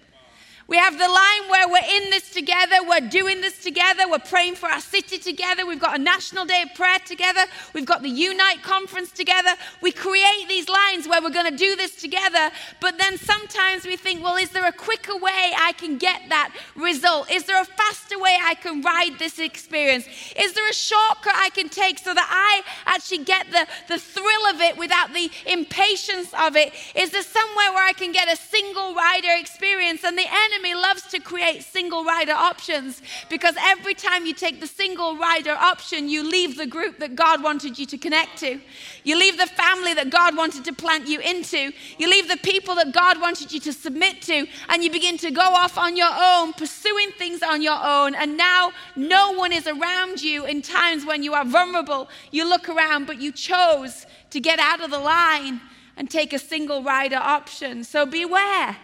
We 0.69 0.77
have 0.77 0.99
the 0.99 1.09
line 1.09 1.49
where 1.49 1.67
we're 1.67 1.97
in 1.97 2.11
this 2.11 2.29
together, 2.31 2.77
we're 2.87 3.09
doing 3.09 3.41
this 3.41 3.57
together, 3.63 4.03
we're 4.07 4.19
praying 4.19 4.57
for 4.57 4.69
our 4.69 4.83
city 4.83 5.17
together, 5.17 5.65
we've 5.65 5.81
got 5.81 5.99
a 5.99 6.03
national 6.03 6.45
day 6.45 6.61
of 6.61 6.75
prayer 6.75 6.99
together, 7.07 7.47
we've 7.73 7.87
got 7.87 8.03
the 8.03 8.11
Unite 8.11 8.63
conference 8.63 9.11
together. 9.11 9.55
We 9.81 9.93
create 9.93 10.45
these 10.47 10.69
lines 10.69 11.09
where 11.09 11.23
we're 11.23 11.31
going 11.31 11.51
to 11.51 11.57
do 11.57 11.75
this 11.75 11.95
together, 11.97 12.51
but 12.83 12.99
then 12.99 13.17
sometimes 13.17 13.87
we 13.87 13.97
think, 13.97 14.23
well, 14.23 14.37
is 14.37 14.51
there 14.51 14.67
a 14.67 14.73
quicker 14.73 15.17
way 15.17 15.55
I 15.59 15.73
can 15.79 15.97
get 15.97 16.29
that 16.29 16.55
result? 16.77 17.31
Is 17.31 17.45
there 17.45 17.63
a 17.63 17.65
faster 17.65 18.19
way 18.19 18.37
I 18.39 18.55
can 18.55 18.83
ride 18.83 19.19
this 19.19 19.39
experience? 19.39 20.07
Is 20.39 20.53
there 20.53 20.69
a 20.69 20.75
shortcut 20.75 21.35
I 21.35 21.49
can 21.49 21.71
take 21.71 21.99
so 21.99 22.13
that 22.13 22.29
I 22.31 22.61
actually 22.85 23.25
get 23.25 23.51
the, 23.51 23.67
the 23.89 23.99
thrill 23.99 24.47
of 24.51 24.61
it 24.61 24.77
without 24.77 25.15
the 25.15 25.31
impatience 25.47 26.29
of 26.39 26.57
it? 26.57 26.75
Is 26.95 27.11
there 27.11 27.23
somewhere 27.23 27.73
where 27.73 27.87
I 27.87 27.95
can 27.95 28.13
get 28.13 28.31
a 28.31 28.37
single 28.37 28.95
rider 28.95 29.33
experience? 29.39 30.05
And 30.05 30.19
the 30.19 30.29
enemy 30.29 30.58
enemy 30.59 30.75
loves 30.75 31.03
to 31.03 31.21
create 31.21 31.63
single 31.63 32.05
rider 32.05 32.33
options 32.33 33.03
because 33.31 33.55
every 33.61 33.95
time 33.95 34.27
you 34.27 34.35
take 34.35 34.61
the 34.61 34.67
single 34.67 35.17
rider 35.17 35.53
option, 35.53 36.09
you 36.09 36.29
leave 36.29 36.57
the 36.57 36.67
group 36.67 36.99
that 36.99 37.15
God 37.15 37.43
wanted 37.43 37.79
you 37.79 37.87
to 37.87 37.99
connect 37.99 38.39
to. 38.39 38.61
You 39.05 39.19
leave 39.19 39.39
the 39.39 39.47
family 39.47 39.95
that 39.95 40.11
God 40.11 40.37
wanted 40.37 40.65
to 40.65 40.73
plant 40.73 41.07
you 41.07 41.21
into. 41.21 41.73
You 41.99 42.11
leave 42.11 42.29
the 42.29 42.37
people 42.39 42.75
that 42.77 42.93
God 42.93 43.21
wanted 43.21 43.53
you 43.53 43.61
to 43.61 43.73
submit 43.73 44.23
to, 44.23 44.47
and 44.69 44.83
you 44.83 44.91
begin 44.91 45.17
to 45.19 45.31
go 45.31 45.43
off 45.43 45.79
on 45.79 45.97
your 45.97 46.11
own, 46.13 46.53
pursuing 46.53 47.11
things 47.13 47.43
on 47.43 47.63
your 47.63 47.79
own. 47.81 48.15
And 48.15 48.37
now 48.37 48.73
no 48.97 49.33
one 49.33 49.53
is 49.53 49.67
around 49.67 50.23
you 50.23 50.45
in 50.45 50.63
times 50.63 51.05
when 51.05 51.23
you 51.23 51.35
are 51.35 51.45
vulnerable. 51.45 52.09
You 52.33 52.49
look 52.49 52.69
around, 52.69 53.07
but 53.07 53.21
you 53.21 53.33
chose 53.33 54.07
to 54.31 54.41
get 54.41 54.59
out 54.59 54.81
of 54.81 54.91
the 54.91 54.99
line 54.99 55.61
and 55.97 56.11
take 56.11 56.33
a 56.33 56.39
single 56.39 56.83
rider 56.83 57.17
option. 57.17 57.85
So 57.85 58.07
beware 58.07 58.77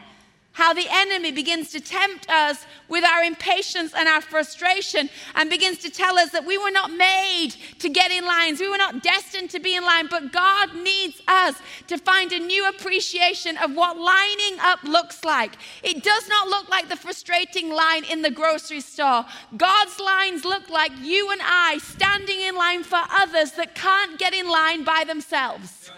how 0.55 0.73
the 0.73 0.87
enemy 0.89 1.33
begins 1.33 1.71
to 1.71 1.81
tempt 1.81 2.29
us 2.31 2.65
with 2.89 3.05
our 3.05 3.23
impatience 3.23 3.93
and 3.93 4.09
our 4.09 4.21
frustration 4.21 5.11
and 5.35 5.51
begins 5.51 5.79
to 5.79 5.91
tell 5.91 6.17
us 6.17 6.31
that 6.31 6.47
we 6.47 6.57
were 6.57 6.71
not 6.71 6.93
made 6.93 7.51
to 7.81 7.89
get 7.89 8.13
in 8.13 8.25
lines. 8.25 8.61
We 8.61 8.69
were 8.69 8.79
not 8.79 9.03
destined 9.03 9.51
to 9.51 9.59
be 9.59 9.75
in 9.75 9.83
line, 9.83 10.07
but 10.09 10.33
God 10.33 10.75
needs 10.77 11.21
us 11.27 11.57
to 11.89 11.99
find 11.99 12.33
a 12.33 12.39
new 12.39 12.69
appreciation 12.69 13.57
of 13.59 13.75
what 13.75 13.99
lining 13.99 14.61
up 14.61 14.83
looks 14.85 15.25
like. 15.25 15.57
It 15.83 16.05
does 16.05 16.29
not 16.29 16.49
look 16.49 16.69
like 16.69 16.89
the 16.89 16.97
frustrating 16.97 17.71
line 17.71 18.05
in 18.05 18.23
the 18.23 18.31
grocery 18.31 18.81
store. 18.81 19.27
God's 19.57 19.99
lines 19.99 20.45
look 20.45 20.71
like 20.71 20.93
you 21.03 21.31
and 21.31 21.41
I 21.43 21.79
standing 21.83 22.41
in 22.41 22.55
line 22.55 22.85
for 22.85 23.01
others 23.11 23.53
that 23.53 23.75
can't 23.75 24.19
get 24.21 24.33
in 24.33 24.49
line 24.49 24.85
by 24.85 25.03
themselves. 25.05 25.91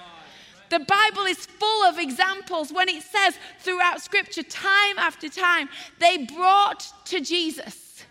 The 0.68 0.80
Bible 0.80 1.24
is 1.24 1.46
full 1.46 1.84
of 1.84 1.98
examples 1.98 2.72
when 2.72 2.88
it 2.88 3.02
says 3.02 3.38
throughout 3.60 4.02
Scripture, 4.02 4.42
time 4.42 4.98
after 4.98 5.28
time, 5.28 5.68
they 5.98 6.24
brought 6.24 6.86
to 7.06 7.20
Jesus. 7.20 8.04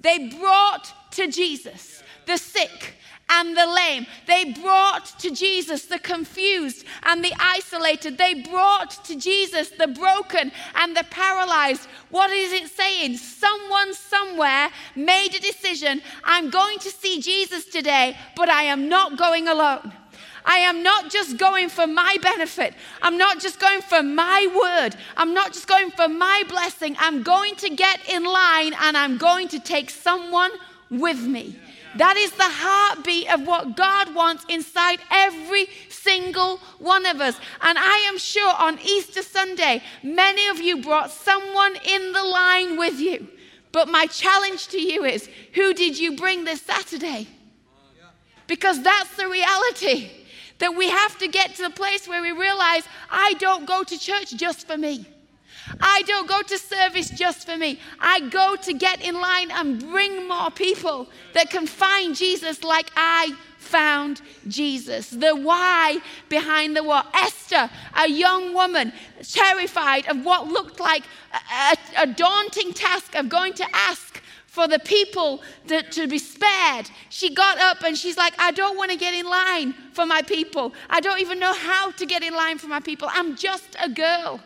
They 0.00 0.28
brought 0.38 0.92
to 1.12 1.28
Jesus 1.28 2.02
the 2.26 2.36
sick 2.36 2.94
and 3.28 3.56
the 3.56 3.66
lame. 3.66 4.06
They 4.26 4.52
brought 4.52 5.06
to 5.20 5.30
Jesus 5.30 5.86
the 5.86 5.98
confused 5.98 6.84
and 7.04 7.24
the 7.24 7.32
isolated. 7.38 8.18
They 8.18 8.34
brought 8.34 9.02
to 9.04 9.16
Jesus 9.16 9.70
the 9.70 9.88
broken 9.88 10.52
and 10.74 10.96
the 10.96 11.04
paralyzed. 11.10 11.88
What 12.10 12.30
is 12.30 12.52
it 12.52 12.68
saying? 12.68 13.16
Someone 13.16 13.94
somewhere 13.94 14.70
made 14.94 15.34
a 15.34 15.40
decision 15.40 16.02
I'm 16.22 16.50
going 16.50 16.78
to 16.80 16.90
see 16.90 17.20
Jesus 17.20 17.64
today, 17.64 18.16
but 18.36 18.48
I 18.48 18.64
am 18.64 18.88
not 18.88 19.16
going 19.16 19.48
alone. 19.48 19.92
I 20.44 20.58
am 20.58 20.82
not 20.82 21.10
just 21.10 21.38
going 21.38 21.68
for 21.68 21.86
my 21.86 22.16
benefit. 22.20 22.74
I'm 23.00 23.16
not 23.16 23.40
just 23.40 23.58
going 23.58 23.80
for 23.80 24.02
my 24.02 24.46
word. 24.54 24.96
I'm 25.16 25.32
not 25.32 25.52
just 25.54 25.66
going 25.66 25.90
for 25.90 26.08
my 26.08 26.44
blessing. 26.48 26.96
I'm 26.98 27.22
going 27.22 27.56
to 27.56 27.70
get 27.70 28.08
in 28.08 28.24
line 28.24 28.74
and 28.80 28.96
I'm 28.96 29.16
going 29.16 29.48
to 29.48 29.58
take 29.58 29.88
someone 29.90 30.50
with 30.90 31.22
me. 31.22 31.58
That 31.96 32.16
is 32.16 32.32
the 32.32 32.42
heartbeat 32.44 33.32
of 33.32 33.46
what 33.46 33.76
God 33.76 34.14
wants 34.14 34.44
inside 34.48 34.98
every 35.10 35.68
single 35.88 36.58
one 36.78 37.06
of 37.06 37.20
us. 37.20 37.38
And 37.62 37.78
I 37.78 38.08
am 38.08 38.18
sure 38.18 38.52
on 38.58 38.78
Easter 38.80 39.22
Sunday, 39.22 39.82
many 40.02 40.48
of 40.48 40.60
you 40.60 40.82
brought 40.82 41.10
someone 41.10 41.76
in 41.88 42.12
the 42.12 42.22
line 42.22 42.76
with 42.76 42.98
you. 42.98 43.28
But 43.70 43.88
my 43.88 44.06
challenge 44.06 44.68
to 44.68 44.80
you 44.80 45.04
is 45.04 45.28
who 45.54 45.72
did 45.72 45.98
you 45.98 46.16
bring 46.16 46.44
this 46.44 46.62
Saturday? 46.62 47.28
Because 48.46 48.82
that's 48.82 49.16
the 49.16 49.28
reality. 49.28 50.10
That 50.64 50.74
we 50.74 50.88
have 50.88 51.18
to 51.18 51.28
get 51.28 51.54
to 51.56 51.62
the 51.64 51.68
place 51.68 52.08
where 52.08 52.22
we 52.22 52.32
realize 52.32 52.84
I 53.10 53.34
don't 53.34 53.66
go 53.66 53.84
to 53.84 53.98
church 53.98 54.34
just 54.34 54.66
for 54.66 54.78
me. 54.78 55.04
I 55.78 56.00
don't 56.06 56.26
go 56.26 56.40
to 56.40 56.56
service 56.56 57.10
just 57.10 57.46
for 57.46 57.58
me. 57.58 57.78
I 58.00 58.20
go 58.20 58.56
to 58.56 58.72
get 58.72 59.02
in 59.06 59.20
line 59.20 59.50
and 59.50 59.78
bring 59.78 60.26
more 60.26 60.50
people 60.50 61.10
that 61.34 61.50
can 61.50 61.66
find 61.66 62.16
Jesus 62.16 62.64
like 62.64 62.90
I 62.96 63.36
found 63.58 64.22
Jesus. 64.48 65.10
The 65.10 65.36
why 65.36 65.98
behind 66.30 66.74
the 66.74 66.82
what. 66.82 67.08
Esther, 67.14 67.68
a 67.98 68.08
young 68.08 68.54
woman, 68.54 68.94
terrified 69.22 70.08
of 70.08 70.24
what 70.24 70.48
looked 70.48 70.80
like 70.80 71.02
a, 71.34 71.76
a, 71.98 72.02
a 72.04 72.06
daunting 72.06 72.72
task 72.72 73.14
of 73.14 73.28
going 73.28 73.52
to 73.52 73.66
ask 73.74 74.13
for 74.54 74.68
the 74.68 74.78
people 74.78 75.42
to, 75.66 75.82
to 75.82 76.06
be 76.06 76.16
spared. 76.16 76.88
She 77.08 77.34
got 77.34 77.58
up 77.58 77.82
and 77.82 77.98
she's 77.98 78.16
like, 78.16 78.34
I 78.38 78.52
don't 78.52 78.78
want 78.78 78.92
to 78.92 78.96
get 78.96 79.12
in 79.12 79.26
line 79.26 79.74
for 79.92 80.06
my 80.06 80.22
people. 80.22 80.72
I 80.88 81.00
don't 81.00 81.18
even 81.18 81.40
know 81.40 81.52
how 81.52 81.90
to 81.90 82.06
get 82.06 82.22
in 82.22 82.32
line 82.32 82.58
for 82.58 82.68
my 82.68 82.78
people. 82.78 83.08
I'm 83.10 83.34
just 83.34 83.76
a 83.82 83.88
girl. 83.88 84.40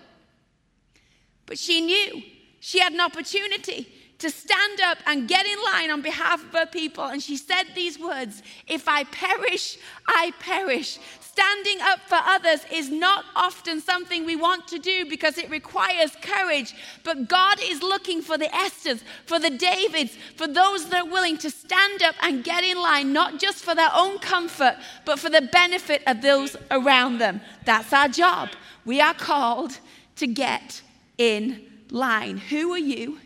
But 1.44 1.58
she 1.58 1.82
knew 1.82 2.22
she 2.58 2.78
had 2.78 2.94
an 2.94 3.02
opportunity 3.02 3.86
to 4.20 4.30
stand 4.30 4.80
up 4.80 4.96
and 5.06 5.28
get 5.28 5.44
in 5.44 5.58
line 5.62 5.90
on 5.90 6.00
behalf 6.00 6.42
of 6.42 6.52
her 6.52 6.66
people. 6.66 7.04
And 7.04 7.22
she 7.22 7.36
said 7.36 7.64
these 7.74 7.98
words 7.98 8.42
If 8.66 8.88
I 8.88 9.04
perish, 9.04 9.76
I 10.06 10.32
perish. 10.40 10.98
Standing 11.38 11.80
up 11.82 12.00
for 12.00 12.16
others 12.16 12.62
is 12.68 12.90
not 12.90 13.24
often 13.36 13.80
something 13.80 14.26
we 14.26 14.34
want 14.34 14.66
to 14.66 14.78
do 14.80 15.06
because 15.08 15.38
it 15.38 15.48
requires 15.48 16.10
courage. 16.20 16.74
But 17.04 17.28
God 17.28 17.60
is 17.62 17.80
looking 17.80 18.22
for 18.22 18.36
the 18.36 18.46
Esthers, 18.46 19.02
for 19.24 19.38
the 19.38 19.50
Davids, 19.50 20.18
for 20.34 20.48
those 20.48 20.88
that 20.88 21.02
are 21.02 21.08
willing 21.08 21.38
to 21.38 21.48
stand 21.48 22.02
up 22.02 22.16
and 22.22 22.42
get 22.42 22.64
in 22.64 22.76
line, 22.76 23.12
not 23.12 23.38
just 23.38 23.62
for 23.62 23.72
their 23.76 23.90
own 23.94 24.18
comfort, 24.18 24.78
but 25.04 25.20
for 25.20 25.30
the 25.30 25.42
benefit 25.42 26.02
of 26.08 26.22
those 26.22 26.56
around 26.72 27.18
them. 27.18 27.40
That's 27.64 27.92
our 27.92 28.08
job. 28.08 28.48
We 28.84 29.00
are 29.00 29.14
called 29.14 29.78
to 30.16 30.26
get 30.26 30.82
in 31.18 31.64
line. 31.88 32.38
Who 32.38 32.72
are 32.72 32.78
you 32.78 33.20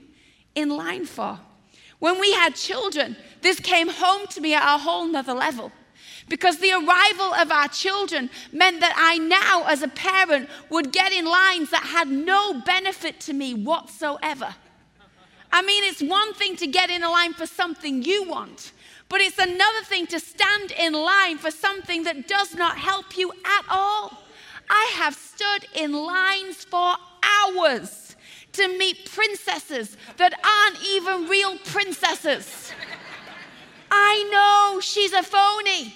in 0.54 0.68
line 0.68 1.06
for? 1.06 1.40
When 1.98 2.20
we 2.20 2.32
had 2.34 2.56
children, 2.56 3.16
this 3.40 3.58
came 3.58 3.88
home 3.88 4.26
to 4.32 4.42
me 4.42 4.52
at 4.52 4.74
a 4.74 4.76
whole 4.76 5.06
nother 5.06 5.32
level. 5.32 5.72
Because 6.32 6.56
the 6.56 6.72
arrival 6.72 7.34
of 7.34 7.52
our 7.52 7.68
children 7.68 8.30
meant 8.54 8.80
that 8.80 8.94
I 8.96 9.18
now, 9.18 9.66
as 9.66 9.82
a 9.82 9.88
parent, 9.88 10.48
would 10.70 10.90
get 10.90 11.12
in 11.12 11.26
lines 11.26 11.68
that 11.68 11.82
had 11.82 12.08
no 12.08 12.54
benefit 12.54 13.20
to 13.26 13.34
me 13.34 13.52
whatsoever. 13.52 14.54
I 15.52 15.60
mean, 15.60 15.84
it's 15.84 16.00
one 16.00 16.32
thing 16.32 16.56
to 16.56 16.66
get 16.66 16.88
in 16.88 17.02
a 17.02 17.10
line 17.10 17.34
for 17.34 17.44
something 17.44 18.02
you 18.02 18.26
want, 18.26 18.72
but 19.10 19.20
it's 19.20 19.36
another 19.36 19.84
thing 19.84 20.06
to 20.06 20.18
stand 20.18 20.72
in 20.72 20.94
line 20.94 21.36
for 21.36 21.50
something 21.50 22.04
that 22.04 22.26
does 22.26 22.54
not 22.54 22.78
help 22.78 23.18
you 23.18 23.30
at 23.30 23.66
all. 23.68 24.24
I 24.70 24.90
have 24.94 25.14
stood 25.14 25.66
in 25.74 25.92
lines 25.92 26.64
for 26.64 26.94
hours 27.22 28.16
to 28.52 28.78
meet 28.78 29.10
princesses 29.12 29.98
that 30.16 30.32
aren't 30.42 30.82
even 30.82 31.28
real 31.28 31.58
princesses. 31.58 32.72
I 33.94 34.24
know 34.32 34.80
she's 34.80 35.12
a 35.12 35.22
phony. 35.22 35.94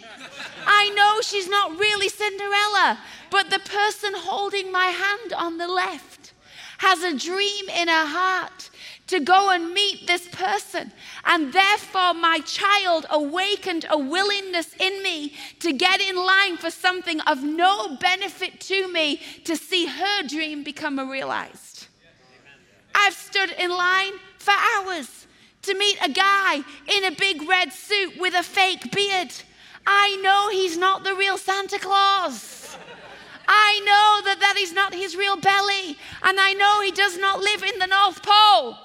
I 0.66 0.90
know 0.90 1.22
she's 1.22 1.48
not 1.48 1.78
really 1.78 2.10
Cinderella, 2.10 2.98
but 3.30 3.48
the 3.48 3.58
person 3.58 4.12
holding 4.14 4.70
my 4.70 4.88
hand 4.88 5.32
on 5.32 5.56
the 5.56 5.66
left 5.66 6.34
has 6.78 7.02
a 7.02 7.16
dream 7.16 7.70
in 7.70 7.88
her 7.88 8.06
heart 8.06 8.68
to 9.06 9.20
go 9.20 9.48
and 9.50 9.72
meet 9.72 10.06
this 10.06 10.28
person. 10.28 10.92
And 11.24 11.54
therefore, 11.54 12.12
my 12.12 12.40
child 12.40 13.06
awakened 13.08 13.86
a 13.88 13.96
willingness 13.96 14.74
in 14.78 15.02
me 15.02 15.32
to 15.60 15.72
get 15.72 16.02
in 16.02 16.16
line 16.16 16.58
for 16.58 16.70
something 16.70 17.20
of 17.22 17.42
no 17.42 17.96
benefit 17.96 18.60
to 18.62 18.92
me 18.92 19.22
to 19.44 19.56
see 19.56 19.86
her 19.86 20.22
dream 20.28 20.64
become 20.64 20.98
realized. 21.10 21.86
I've 22.94 23.14
stood 23.14 23.52
in 23.52 23.70
line 23.70 24.12
for 24.38 24.52
hours 24.76 25.25
to 25.66 25.74
meet 25.76 25.98
a 26.02 26.08
guy 26.08 26.62
in 26.86 27.04
a 27.04 27.10
big 27.10 27.48
red 27.48 27.72
suit 27.72 28.18
with 28.18 28.34
a 28.34 28.42
fake 28.42 28.90
beard. 28.92 29.32
I 29.86 30.16
know 30.22 30.48
he's 30.50 30.76
not 30.76 31.04
the 31.04 31.14
real 31.14 31.38
Santa 31.38 31.78
Claus. 31.78 32.76
I 33.48 33.80
know 33.80 34.28
that 34.28 34.40
that 34.40 34.56
is 34.56 34.72
not 34.72 34.94
his 34.94 35.16
real 35.16 35.36
belly. 35.36 35.96
And 36.22 36.38
I 36.40 36.52
know 36.54 36.80
he 36.80 36.90
does 36.90 37.18
not 37.18 37.40
live 37.40 37.62
in 37.62 37.78
the 37.78 37.86
North 37.86 38.22
Pole. 38.22 38.76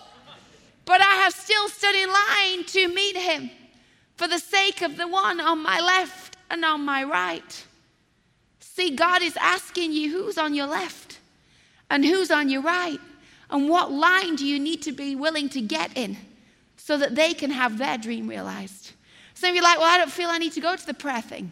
But 0.86 1.02
I 1.02 1.16
have 1.24 1.34
still 1.34 1.70
stood 1.70 1.96
in 1.96 2.10
line 2.10 2.66
to 2.66 2.94
meet 2.94 3.18
him 3.18 3.50
for 4.16 4.28
the 4.28 4.40
sake 4.40 4.82
of 4.82 4.98
the 4.98 5.08
one 5.08 5.40
on 5.40 5.64
my 5.64 5.80
left 5.80 6.38
and 6.50 6.64
on 6.66 6.82
my 6.82 7.04
right. 7.04 7.66
See, 8.60 8.96
God 8.96 9.22
is 9.22 9.38
asking 9.38 9.94
you 9.94 10.12
who's 10.12 10.38
on 10.38 10.54
your 10.54 10.68
left 10.68 11.20
and 11.90 12.06
who's 12.06 12.32
on 12.32 12.50
your 12.50 12.62
right. 12.62 13.00
And 13.50 13.70
what 13.70 13.92
line 13.92 14.36
do 14.36 14.46
you 14.46 14.60
need 14.60 14.82
to 14.84 14.92
be 14.92 15.16
willing 15.16 15.50
to 15.50 15.62
get 15.62 15.96
in 15.98 16.18
so 16.84 16.98
that 16.98 17.16
they 17.16 17.34
can 17.34 17.52
have 17.52 17.78
their 17.78 17.98
dream 17.98 18.28
realized? 18.28 18.92
Some 19.34 19.52
of 19.52 19.56
you 19.56 19.62
are 19.62 19.64
like, 19.64 19.80
well, 19.80 19.94
I 19.94 19.98
don't 19.98 20.12
feel 20.12 20.30
I 20.30 20.38
need 20.38 20.54
to 20.54 20.62
go 20.62 20.76
to 20.76 20.86
the 20.86 20.94
prayer 20.94 21.22
thing 21.22 21.52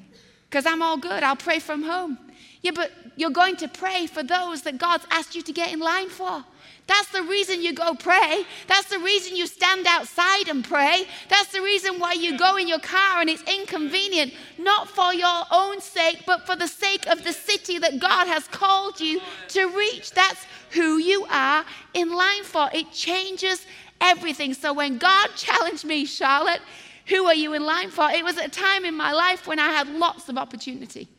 because 0.50 0.66
I'm 0.66 0.82
all 0.82 0.98
good. 0.98 1.24
I'll 1.24 1.36
pray 1.36 1.60
from 1.60 1.84
home. 1.84 2.18
Yeah, 2.62 2.72
but 2.72 2.92
you're 3.16 3.30
going 3.30 3.56
to 3.58 3.68
pray 3.68 4.08
for 4.08 4.24
those 4.24 4.64
that 4.64 4.78
God's 4.78 5.06
asked 5.12 5.36
you 5.36 5.42
to 5.44 5.54
get 5.54 5.72
in 5.72 5.80
line 5.80 6.10
for. 6.10 6.44
That's 6.88 7.12
the 7.12 7.22
reason 7.22 7.62
you 7.62 7.74
go 7.74 7.94
pray. 7.94 8.46
That's 8.68 8.90
the 8.90 8.98
reason 8.98 9.36
you 9.36 9.46
stand 9.46 9.86
outside 9.88 10.48
and 10.48 10.66
pray. 10.66 11.06
That's 11.30 11.52
the 11.52 11.62
reason 11.62 12.00
why 12.00 12.14
you 12.14 12.38
go 12.38 12.58
in 12.58 12.68
your 12.68 12.80
car 12.80 13.22
and 13.22 13.30
it's 13.30 13.44
inconvenient, 13.44 14.34
not 14.58 14.90
for 14.90 15.14
your 15.14 15.44
own 15.52 15.82
sake, 15.82 16.24
but 16.26 16.48
for 16.48 16.56
the 16.56 16.68
sake 16.68 17.08
of 17.08 17.24
the 17.24 17.32
city 17.32 17.78
that 17.78 18.00
God 18.00 18.28
has 18.28 18.48
called 18.48 19.00
you 19.00 19.22
to 19.50 19.68
reach. 19.68 20.12
That's 20.12 20.46
who 20.72 20.98
you 20.98 21.26
are 21.30 21.64
in 21.94 22.12
line 22.12 22.44
for. 22.44 22.70
It 22.74 22.92
changes 22.92 23.66
everything. 24.02 24.54
So 24.54 24.74
when 24.74 24.98
God 24.98 25.30
challenged 25.36 25.86
me, 25.86 26.06
Charlotte, 26.06 26.62
who 27.08 27.26
are 27.26 27.36
you 27.36 27.54
in 27.54 27.66
line 27.66 27.90
for? 27.90 28.10
It 28.10 28.24
was 28.24 28.38
a 28.38 28.48
time 28.48 28.86
in 28.86 28.96
my 28.96 29.12
life 29.12 29.48
when 29.48 29.60
I 29.60 29.70
had 29.70 29.88
lots 29.90 30.30
of 30.30 30.38
opportunity. 30.38 31.10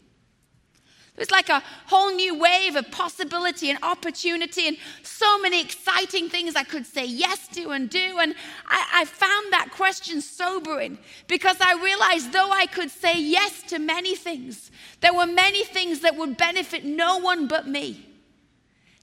It 1.16 1.18
was 1.18 1.30
like 1.30 1.48
a 1.50 1.62
whole 1.86 2.14
new 2.14 2.38
wave 2.38 2.76
of 2.76 2.90
possibility 2.90 3.68
and 3.68 3.78
opportunity, 3.82 4.68
and 4.68 4.78
so 5.02 5.38
many 5.40 5.60
exciting 5.60 6.30
things 6.30 6.56
I 6.56 6.62
could 6.62 6.86
say 6.86 7.04
yes 7.04 7.46
to 7.48 7.70
and 7.70 7.90
do. 7.90 8.18
And 8.20 8.34
I, 8.66 9.02
I, 9.02 9.04
found 9.04 9.52
that 9.52 9.68
question 9.72 10.22
sobering 10.22 10.96
because 11.26 11.56
I 11.60 11.74
realized 11.82 12.32
though 12.32 12.50
I 12.50 12.64
could 12.64 12.90
say 12.90 13.20
yes 13.20 13.62
to 13.64 13.78
many 13.78 14.14
things, 14.16 14.70
there 15.00 15.12
were 15.12 15.26
many 15.26 15.64
things 15.64 16.00
that 16.00 16.16
would 16.16 16.38
benefit 16.38 16.84
no 16.84 17.18
one 17.18 17.48
but 17.48 17.68
me. 17.68 18.09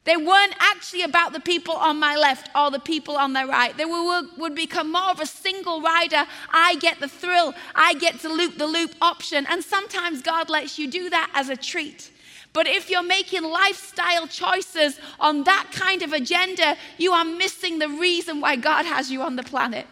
They 0.08 0.16
weren't 0.16 0.56
actually 0.62 1.02
about 1.02 1.34
the 1.34 1.42
people 1.42 1.76
on 1.76 2.00
my 2.00 2.16
left 2.16 2.50
or 2.56 2.72
the 2.72 2.80
people 2.80 3.18
on 3.18 3.34
the 3.34 3.46
right. 3.46 3.76
They 3.76 3.84
would, 3.84 4.30
would 4.38 4.56
become 4.56 4.90
more 4.90 5.12
of 5.12 5.20
a 5.20 5.26
single 5.26 5.82
rider. 5.82 6.24
I 6.50 6.76
get 6.76 7.02
the 7.02 7.10
thrill, 7.10 7.54
I 7.76 7.94
get 7.96 8.22
to 8.22 8.30
loop 8.30 8.58
the 8.58 8.68
loop 8.68 8.92
option. 9.02 9.46
And 9.50 9.62
sometimes 9.62 10.22
God 10.22 10.50
lets 10.50 10.80
you 10.80 10.90
do 10.90 11.10
that 11.10 11.30
as 11.34 11.50
a 11.50 11.58
treat. 11.58 12.10
But 12.54 12.68
if 12.68 12.90
you're 12.90 13.04
making 13.04 13.44
lifestyle 13.44 14.28
choices 14.28 14.98
on 15.20 15.44
that 15.44 15.72
kind 15.74 16.02
of 16.02 16.14
agenda, 16.14 16.78
you 16.98 17.12
are 17.12 17.26
missing 17.26 17.80
the 17.80 17.90
reason 17.90 18.40
why 18.40 18.56
God 18.56 18.86
has 18.86 19.12
you 19.12 19.22
on 19.22 19.36
the 19.36 19.44
planet. 19.44 19.88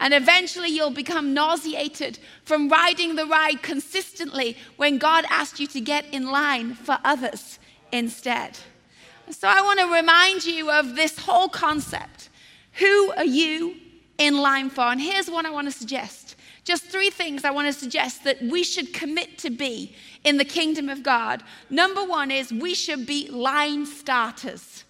And 0.00 0.14
eventually 0.14 0.70
you'll 0.70 0.90
become 0.90 1.34
nauseated 1.34 2.18
from 2.44 2.70
riding 2.70 3.14
the 3.14 3.26
ride 3.26 3.62
consistently 3.62 4.56
when 4.78 4.96
God 4.96 5.26
asked 5.28 5.60
you 5.60 5.66
to 5.66 5.82
get 5.82 6.06
in 6.14 6.30
line 6.30 6.72
for 6.72 6.96
others 7.04 7.58
instead. 7.92 8.58
So 9.30 9.48
I 9.48 9.62
want 9.62 9.80
to 9.80 9.92
remind 9.92 10.44
you 10.44 10.70
of 10.70 10.96
this 10.96 11.18
whole 11.18 11.48
concept. 11.48 12.28
Who 12.74 13.12
are 13.12 13.24
you 13.24 13.76
in 14.18 14.38
line 14.38 14.70
for? 14.70 14.82
And 14.82 15.00
here's 15.00 15.30
what 15.30 15.46
I 15.46 15.50
want 15.50 15.66
to 15.66 15.72
suggest. 15.72 16.36
Just 16.64 16.84
three 16.84 17.10
things 17.10 17.44
I 17.44 17.50
want 17.50 17.66
to 17.66 17.72
suggest 17.72 18.24
that 18.24 18.40
we 18.42 18.64
should 18.64 18.94
commit 18.94 19.38
to 19.38 19.50
be 19.50 19.94
in 20.24 20.38
the 20.38 20.44
kingdom 20.44 20.88
of 20.88 21.02
God. 21.02 21.42
Number 21.68 22.02
one 22.04 22.30
is 22.30 22.50
we 22.52 22.74
should 22.74 23.06
be 23.06 23.28
line 23.28 23.84
starters. 23.84 24.84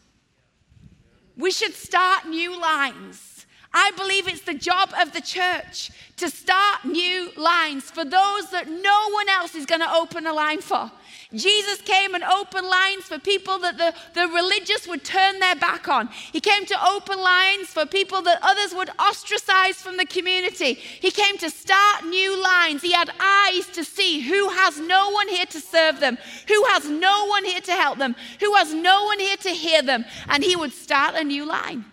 We 1.36 1.50
should 1.50 1.74
start 1.74 2.26
new 2.26 2.58
lines. 2.58 3.33
I 3.76 3.90
believe 3.96 4.28
it's 4.28 4.42
the 4.42 4.54
job 4.54 4.90
of 5.00 5.12
the 5.12 5.20
church 5.20 5.90
to 6.18 6.30
start 6.30 6.84
new 6.84 7.30
lines 7.36 7.90
for 7.90 8.04
those 8.04 8.50
that 8.52 8.68
no 8.68 9.10
one 9.10 9.28
else 9.28 9.56
is 9.56 9.66
going 9.66 9.80
to 9.80 9.92
open 9.92 10.28
a 10.28 10.32
line 10.32 10.60
for. 10.60 10.92
Jesus 11.34 11.80
came 11.82 12.14
and 12.14 12.22
opened 12.22 12.68
lines 12.68 13.02
for 13.02 13.18
people 13.18 13.58
that 13.58 13.76
the, 13.76 13.92
the 14.14 14.28
religious 14.28 14.86
would 14.86 15.02
turn 15.02 15.40
their 15.40 15.56
back 15.56 15.88
on. 15.88 16.06
He 16.06 16.40
came 16.40 16.64
to 16.66 16.86
open 16.86 17.18
lines 17.18 17.66
for 17.66 17.84
people 17.84 18.22
that 18.22 18.38
others 18.42 18.72
would 18.76 18.90
ostracize 19.00 19.76
from 19.76 19.96
the 19.96 20.06
community. 20.06 20.74
He 20.74 21.10
came 21.10 21.36
to 21.38 21.50
start 21.50 22.04
new 22.04 22.40
lines. 22.40 22.80
He 22.80 22.92
had 22.92 23.10
eyes 23.18 23.66
to 23.72 23.82
see 23.82 24.20
who 24.20 24.50
has 24.50 24.78
no 24.78 25.10
one 25.10 25.26
here 25.26 25.46
to 25.46 25.60
serve 25.60 25.98
them, 25.98 26.16
who 26.46 26.64
has 26.66 26.88
no 26.88 27.26
one 27.26 27.44
here 27.44 27.60
to 27.62 27.72
help 27.72 27.98
them, 27.98 28.14
who 28.38 28.54
has 28.54 28.72
no 28.72 29.04
one 29.06 29.18
here 29.18 29.36
to 29.38 29.50
hear 29.50 29.82
them. 29.82 30.04
And 30.28 30.44
he 30.44 30.54
would 30.54 30.72
start 30.72 31.16
a 31.16 31.24
new 31.24 31.44
line. 31.44 31.84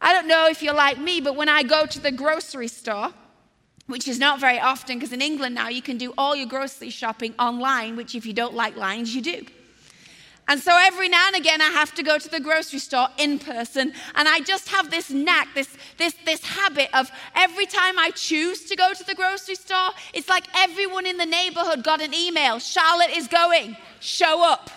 I 0.00 0.12
don't 0.12 0.26
know 0.26 0.46
if 0.48 0.62
you're 0.62 0.74
like 0.74 0.98
me, 0.98 1.20
but 1.20 1.36
when 1.36 1.48
I 1.48 1.62
go 1.62 1.86
to 1.86 2.00
the 2.00 2.10
grocery 2.12 2.68
store, 2.68 3.12
which 3.86 4.08
is 4.08 4.18
not 4.18 4.40
very 4.40 4.58
often 4.58 4.98
because 4.98 5.12
in 5.12 5.20
England 5.20 5.54
now 5.54 5.68
you 5.68 5.82
can 5.82 5.98
do 5.98 6.14
all 6.16 6.34
your 6.34 6.46
grocery 6.46 6.90
shopping 6.90 7.34
online, 7.38 7.96
which 7.96 8.14
if 8.14 8.24
you 8.24 8.32
don't 8.32 8.54
like 8.54 8.76
lines, 8.76 9.14
you 9.14 9.20
do. 9.20 9.44
And 10.48 10.60
so 10.60 10.72
every 10.76 11.08
now 11.08 11.28
and 11.28 11.36
again, 11.36 11.60
I 11.60 11.70
have 11.70 11.94
to 11.94 12.02
go 12.02 12.18
to 12.18 12.28
the 12.28 12.40
grocery 12.40 12.80
store 12.80 13.08
in 13.18 13.38
person. 13.38 13.92
And 14.16 14.26
I 14.26 14.40
just 14.40 14.68
have 14.70 14.90
this 14.90 15.08
knack, 15.08 15.48
this, 15.54 15.76
this, 15.96 16.14
this 16.24 16.42
habit 16.42 16.88
of 16.92 17.08
every 17.36 17.66
time 17.66 17.98
I 18.00 18.10
choose 18.10 18.64
to 18.64 18.74
go 18.74 18.92
to 18.92 19.04
the 19.04 19.14
grocery 19.14 19.54
store, 19.54 19.90
it's 20.12 20.28
like 20.28 20.46
everyone 20.56 21.06
in 21.06 21.18
the 21.18 21.26
neighborhood 21.26 21.84
got 21.84 22.00
an 22.00 22.12
email 22.14 22.58
Charlotte 22.58 23.10
is 23.10 23.28
going, 23.28 23.76
show 24.00 24.42
up 24.42 24.70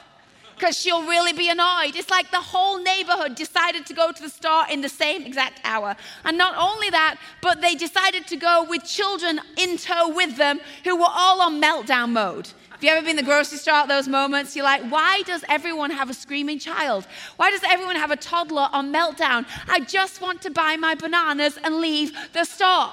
because 0.56 0.78
she'll 0.78 1.06
really 1.08 1.34
be 1.34 1.50
annoyed. 1.50 1.96
It's 1.96 2.10
like 2.10 2.32
the 2.32 2.38
whole 2.38 2.82
neighborhood 2.82 3.36
decided 3.36 3.86
to 3.88 3.94
go 3.94 4.12
to 4.12 4.22
the 4.22 4.30
store 4.30 4.64
in 4.70 4.82
the 4.82 4.90
same 4.90 5.24
exact 5.24 5.62
hour. 5.64 5.96
And 6.24 6.38
not 6.38 6.56
only 6.58 6.90
that, 6.90 7.18
but 7.42 7.62
they 7.62 7.76
decided 7.76 8.28
to 8.28 8.36
go 8.36 8.66
with 8.68 8.84
children 8.84 9.40
in 9.58 9.78
tow 9.78 10.10
with 10.10 10.38
them 10.38 10.60
who 10.84 10.96
were 10.96 11.10
all 11.10 11.42
on 11.42 11.62
meltdown 11.62 12.12
mode. 12.12 12.50
Have 12.70 12.84
you 12.84 12.90
ever 12.90 13.02
been 13.02 13.12
in 13.12 13.16
the 13.16 13.24
grocery 13.24 13.58
store 13.60 13.76
at 13.76 13.88
those 13.88 14.08
moments? 14.08 14.56
You're 14.56 14.66
like, 14.66 14.84
why 14.92 15.22
does 15.26 15.46
everyone 15.48 15.92
have 15.92 16.10
a 16.10 16.14
screaming 16.14 16.60
child? 16.60 17.08
Why 17.38 17.50
does 17.50 17.62
everyone 17.66 17.96
have 17.96 18.12
a 18.12 18.18
toddler 18.18 18.68
on 18.74 18.92
meltdown? 18.92 19.46
I 19.70 19.80
just 19.80 20.22
want 20.22 20.42
to 20.42 20.50
buy 20.50 20.76
my 20.76 20.96
bananas 20.96 21.58
and 21.64 21.78
leave 21.78 22.12
the 22.34 22.44
store. 22.44 22.90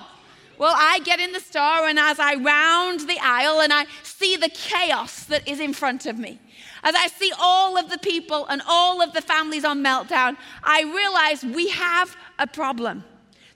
Well, 0.59 0.75
I 0.77 0.99
get 1.01 1.20
in 1.20 1.33
the 1.33 1.40
store, 1.40 1.88
and 1.88 1.99
as 1.99 2.20
I 2.20 2.35
round 2.35 3.01
the 3.09 3.18
aisle 3.23 3.62
and 3.62 3.73
I 3.73 3.87
see 4.03 4.37
the 4.37 4.51
chaos 4.51 5.25
that 5.25 5.49
is 5.49 5.59
in 5.59 5.73
front 5.73 6.05
of 6.05 6.18
me, 6.18 6.38
as 6.83 6.95
I 6.95 7.09
see 7.09 7.33
all 7.38 7.77
of 7.77 7.90
the 7.90 7.99
people 7.99 8.47
and 8.47 8.62
all 8.66 9.03
of 9.03 9.12
the 9.12 9.21
families 9.21 9.64
on 9.64 9.83
meltdown, 9.83 10.37
I 10.62 10.83
realize 10.83 11.45
we 11.45 11.69
have 11.71 12.16
a 12.38 12.47
problem. 12.47 13.05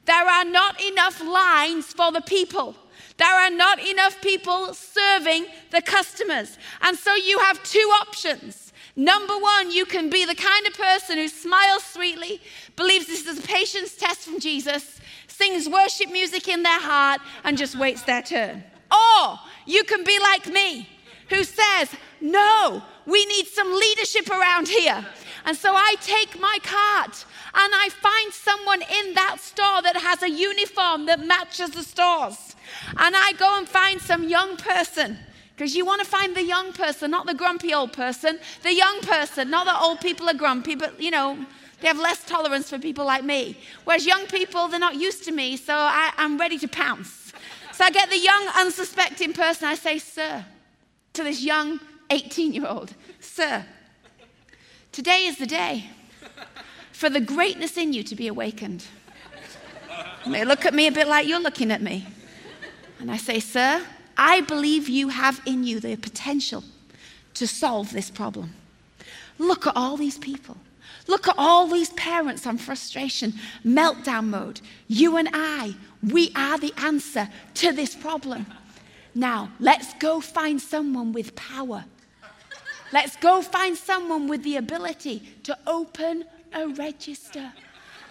There 0.05 0.29
are 0.29 0.45
not 0.45 0.83
enough 0.83 1.23
lines 1.23 1.87
for 1.87 2.13
the 2.13 2.21
people. 2.21 2.77
There 3.17 3.35
are 3.35 3.51
not 3.51 3.79
enough 3.85 4.21
people 4.21 4.75
serving 4.75 5.47
the 5.71 5.81
customers. 5.81 6.59
And 6.83 6.99
so 6.99 7.15
you 7.15 7.39
have 7.39 7.63
two 7.63 7.91
options. 8.01 8.73
Number 8.97 9.37
one, 9.39 9.73
you 9.73 9.87
can 9.87 10.11
be 10.11 10.25
the 10.25 10.35
kind 10.35 10.67
of 10.67 10.75
person 10.75 11.19
who 11.19 11.29
smiles 11.29 11.83
sweetly, 11.85 12.41
believes 12.77 13.07
this 13.07 13.27
is 13.27 13.39
a 13.39 13.43
patience 13.43 13.97
test 13.97 14.21
from 14.21 14.39
Jesus, 14.39 15.01
sings 15.27 15.69
worship 15.69 16.13
music 16.13 16.49
in 16.49 16.63
their 16.63 16.81
heart, 16.81 17.21
and 17.43 17.59
just 17.59 17.77
waits 17.77 18.03
their 18.03 18.23
turn. 18.23 18.63
Or 18.93 19.39
you 19.67 19.83
can 19.85 20.05
be 20.05 20.19
like 20.21 20.47
me, 20.47 20.89
who 21.29 21.45
says, 21.45 21.95
No, 22.21 22.83
we 23.07 23.25
need 23.27 23.47
some 23.47 23.73
leadership 23.73 24.31
around 24.31 24.69
here. 24.69 25.05
And 25.45 25.57
so 25.57 25.75
I 25.75 25.97
take 26.01 26.41
my 26.41 26.59
cart 26.63 27.25
and 27.55 27.73
I 27.75 27.89
find 27.91 28.33
someone 28.33 28.83
in 28.83 29.15
that 29.15 29.37
store 29.41 29.83
that 29.83 29.97
has 29.97 30.23
a 30.23 30.31
uniform 30.31 31.07
that 31.07 31.25
matches 31.25 31.71
the 31.71 31.83
stores. 31.83 32.57
And 32.97 33.15
I 33.15 33.33
go 33.33 33.59
and 33.59 33.69
find 33.69 34.01
some 34.01 34.29
young 34.29 34.57
person. 34.57 35.19
Because 35.55 35.77
you 35.77 35.85
want 35.85 36.03
to 36.03 36.09
find 36.09 36.35
the 36.35 36.43
young 36.43 36.73
person, 36.73 37.13
not 37.13 37.27
the 37.27 37.35
grumpy 37.35 37.73
old 37.73 37.93
person. 37.93 38.41
The 38.63 38.75
young 38.75 39.01
person, 39.03 39.51
not 39.51 39.67
that 39.67 39.81
old 39.81 40.01
people 40.01 40.29
are 40.29 40.35
grumpy, 40.35 40.75
but 40.75 41.01
you 41.01 41.13
know, 41.13 41.47
they 41.81 41.87
have 41.87 41.99
less 41.99 42.25
tolerance 42.25 42.71
for 42.71 42.79
people 42.79 43.05
like 43.05 43.25
me. 43.25 43.57
Whereas 43.85 44.05
young 44.05 44.27
people, 44.27 44.67
they're 44.69 44.81
not 44.81 44.97
used 44.97 45.25
to 45.25 45.33
me, 45.33 45.57
so 45.57 45.75
I, 45.75 46.13
am 46.17 46.39
ready 46.39 46.59
to 46.59 46.67
pounce. 46.67 47.33
So 47.73 47.85
I 47.85 47.91
get 47.91 48.11
the 48.11 48.19
young, 48.19 48.49
unsuspecting 48.57 49.33
person. 49.33 49.69
I 49.69 49.75
say, 49.75 49.99
Sir, 49.99 50.45
to 51.14 51.22
this 51.22 51.42
young 51.42 51.81
18 52.11 52.53
year 52.53 52.66
old, 52.66 52.92
Sir, 53.20 53.64
today 54.92 55.27
is 55.27 55.38
the 55.38 55.46
day 55.46 55.87
for 56.92 57.09
the 57.09 57.20
greatness 57.20 57.77
in 57.77 57.92
you 57.92 58.03
to 58.03 58.14
be 58.14 58.29
awakened. 58.29 58.85
They 60.27 60.44
look 60.44 60.64
at 60.64 60.74
me 60.74 60.87
a 60.87 60.92
bit 60.92 61.07
like 61.07 61.27
you're 61.27 61.40
looking 61.40 61.70
at 61.70 61.83
me. 61.83 62.07
And 62.98 63.11
I 63.11 63.16
say, 63.16 63.40
Sir, 63.40 63.85
I 64.16 64.40
believe 64.42 64.88
you 64.88 65.09
have 65.09 65.40
in 65.46 65.64
you 65.64 65.81
the 65.81 65.96
potential 65.96 66.64
to 67.35 67.46
solve 67.46 67.92
this 67.92 68.11
problem. 68.11 68.55
Look 69.38 69.66
at 69.66 69.77
all 69.77 69.96
these 69.96 70.18
people. 70.18 70.57
Look 71.07 71.29
at 71.29 71.35
all 71.37 71.66
these 71.66 71.90
parents 71.90 72.46
on 72.46 72.57
frustration, 72.57 73.35
meltdown 73.64 74.29
mode. 74.29 74.61
You 74.88 75.16
and 75.16 75.29
I, 75.33 75.74
we 76.03 76.33
are 76.35 76.59
the 76.59 76.72
answer 76.79 77.29
to 77.55 77.72
this 77.72 77.94
problem. 77.94 78.46
Now, 79.14 79.50
let's 79.61 79.94
go 79.94 80.20
find 80.20 80.61
someone 80.61 81.12
with 81.12 81.37
power. 81.37 81.85
Let's 82.92 83.16
go 83.16 83.42
find 83.42 83.77
someone 83.77 84.29
with 84.29 84.42
the 84.42 84.57
ability 84.57 85.22
to 85.44 85.57
open 85.66 86.24
a 86.53 86.68
register. 86.68 87.53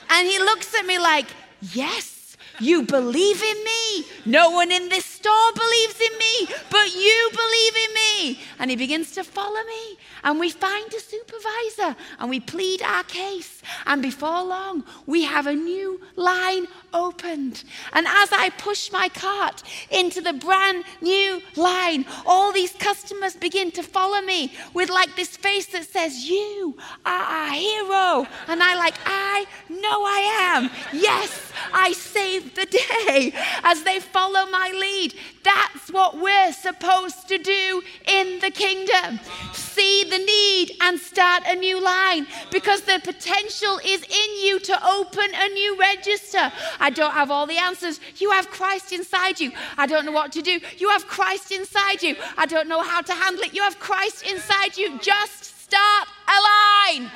And 0.09 0.27
he 0.27 0.39
looks 0.39 0.73
at 0.75 0.85
me 0.85 0.99
like, 0.99 1.27
Yes, 1.71 2.35
you 2.59 2.83
believe 2.83 3.41
in 3.41 3.63
me. 3.63 4.05
No 4.25 4.51
one 4.51 4.71
in 4.71 4.89
this 4.89 5.02
door 5.23 5.47
believes 5.55 5.99
in 5.99 6.17
me, 6.19 6.55
but 6.69 6.93
you 6.93 7.29
believe 7.31 7.75
in 7.88 7.93
me. 7.95 8.39
And 8.59 8.69
he 8.69 8.75
begins 8.75 9.12
to 9.12 9.23
follow 9.23 9.63
me. 9.63 9.97
And 10.23 10.39
we 10.39 10.49
find 10.49 10.93
a 10.93 10.99
supervisor 10.99 11.95
and 12.19 12.29
we 12.29 12.39
plead 12.39 12.81
our 12.81 13.03
case. 13.03 13.62
And 13.86 14.01
before 14.01 14.43
long, 14.43 14.83
we 15.05 15.23
have 15.23 15.47
a 15.47 15.55
new 15.55 15.99
line 16.15 16.67
opened. 16.93 17.63
And 17.93 18.05
as 18.07 18.31
I 18.31 18.49
push 18.57 18.91
my 18.91 19.09
cart 19.09 19.63
into 19.89 20.21
the 20.21 20.33
brand 20.33 20.83
new 21.01 21.41
line, 21.55 22.05
all 22.25 22.51
these 22.51 22.73
customers 22.73 23.36
begin 23.36 23.71
to 23.71 23.83
follow 23.83 24.21
me 24.21 24.53
with 24.73 24.89
like 24.89 25.15
this 25.15 25.36
face 25.36 25.67
that 25.67 25.86
says, 25.86 26.29
You 26.29 26.77
are 27.05 27.23
our 27.23 27.51
hero. 27.51 28.27
And 28.47 28.62
I 28.62 28.75
like, 28.75 28.95
I 29.05 29.45
know 29.69 30.03
I 30.05 30.55
am. 30.55 30.69
Yes, 30.93 31.51
I 31.73 31.93
saved 31.93 32.55
the 32.55 32.65
day 32.65 33.33
as 33.63 33.83
they 33.83 33.99
follow 33.99 34.49
my 34.49 34.71
lead. 34.71 35.12
That's 35.43 35.91
what 35.91 36.19
we're 36.19 36.54
supposed 36.54 37.28
to 37.28 37.38
do 37.38 37.82
in 38.08 38.39
the 38.39 38.52
kingdom. 38.52 39.19
See 39.54 40.04
the 40.04 40.17
need 40.17 40.71
and 40.82 40.99
start 40.99 41.43
a 41.45 41.56
new 41.56 41.82
line 41.82 42.28
because 42.52 42.82
the 42.82 42.99
potential 43.04 43.80
is 43.86 44.02
in 44.04 44.45
you 44.45 44.60
to 44.60 44.88
open 44.88 45.26
a 45.34 45.47
new 45.49 45.80
register. 45.80 46.52
I 46.80 46.89
don't 46.89 47.13
have 47.13 47.32
all 47.32 47.45
the 47.45 47.58
answers. 47.58 47.99
You 48.17 48.32
have 48.32 48.49
Christ 48.49 48.91
inside 48.91 49.39
you. 49.39 49.52
I 49.78 49.86
don't 49.86 50.06
know 50.06 50.12
what 50.12 50.32
to 50.34 50.41
do. 50.41 50.60
You 50.78 50.89
have 50.89 51.08
Christ 51.08 51.52
inside 51.52 52.02
you. 52.02 52.15
I 52.38 52.45
don't 52.45 52.67
know 52.67 52.82
how 52.82 53.02
to 53.02 53.13
handle 53.13 53.43
it. 53.43 53.54
You 53.54 53.63
have 53.63 53.80
Christ 53.80 54.23
inside 54.23 54.78
you. 54.78 54.99
Just 54.99 55.62
start 55.63 56.08
a 56.28 56.99
line. 57.02 57.12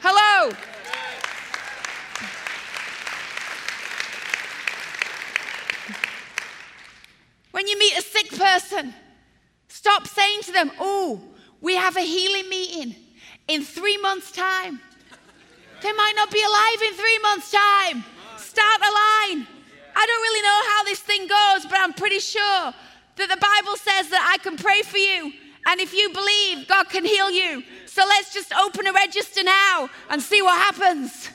Hello. 0.00 0.52
When 7.50 7.66
you 7.66 7.78
meet 7.78 7.98
a 7.98 8.02
sick 8.02 8.30
person, 8.30 8.94
stop 9.68 10.06
saying 10.06 10.42
to 10.42 10.52
them, 10.52 10.70
Oh, 10.78 11.20
we 11.60 11.74
have 11.76 11.96
a 11.96 12.00
healing 12.00 12.48
meeting 12.48 12.94
in 13.48 13.62
three 13.62 13.96
months' 13.96 14.30
time. 14.30 14.80
They 15.82 15.92
might 15.92 16.14
not 16.16 16.30
be 16.30 16.42
alive 16.42 16.82
in 16.88 16.94
three 16.94 17.18
months' 17.20 17.50
time. 17.50 18.04
Start 18.36 18.80
a 18.80 18.92
line. 18.92 19.46
I 19.94 20.06
don't 20.06 20.22
really 20.22 20.42
know 20.42 20.60
how 20.72 20.84
this 20.84 21.00
thing 21.00 21.26
goes, 21.26 21.70
but 21.70 21.80
I'm 21.80 21.92
pretty 21.92 22.18
sure 22.18 22.72
that 23.16 23.28
the 23.28 23.36
Bible 23.36 23.76
says 23.76 24.10
that 24.10 24.32
I 24.32 24.42
can 24.42 24.56
pray 24.56 24.82
for 24.82 24.98
you. 24.98 25.32
And 25.66 25.80
if 25.80 25.92
you 25.92 26.10
believe, 26.10 26.68
God 26.68 26.88
can 26.88 27.04
heal 27.04 27.30
you. 27.30 27.62
So 27.86 28.02
let's 28.06 28.32
just 28.32 28.52
open 28.54 28.86
a 28.86 28.92
register 28.92 29.42
now 29.42 29.90
and 30.10 30.22
see 30.22 30.40
what 30.40 30.56
happens. 30.56 31.30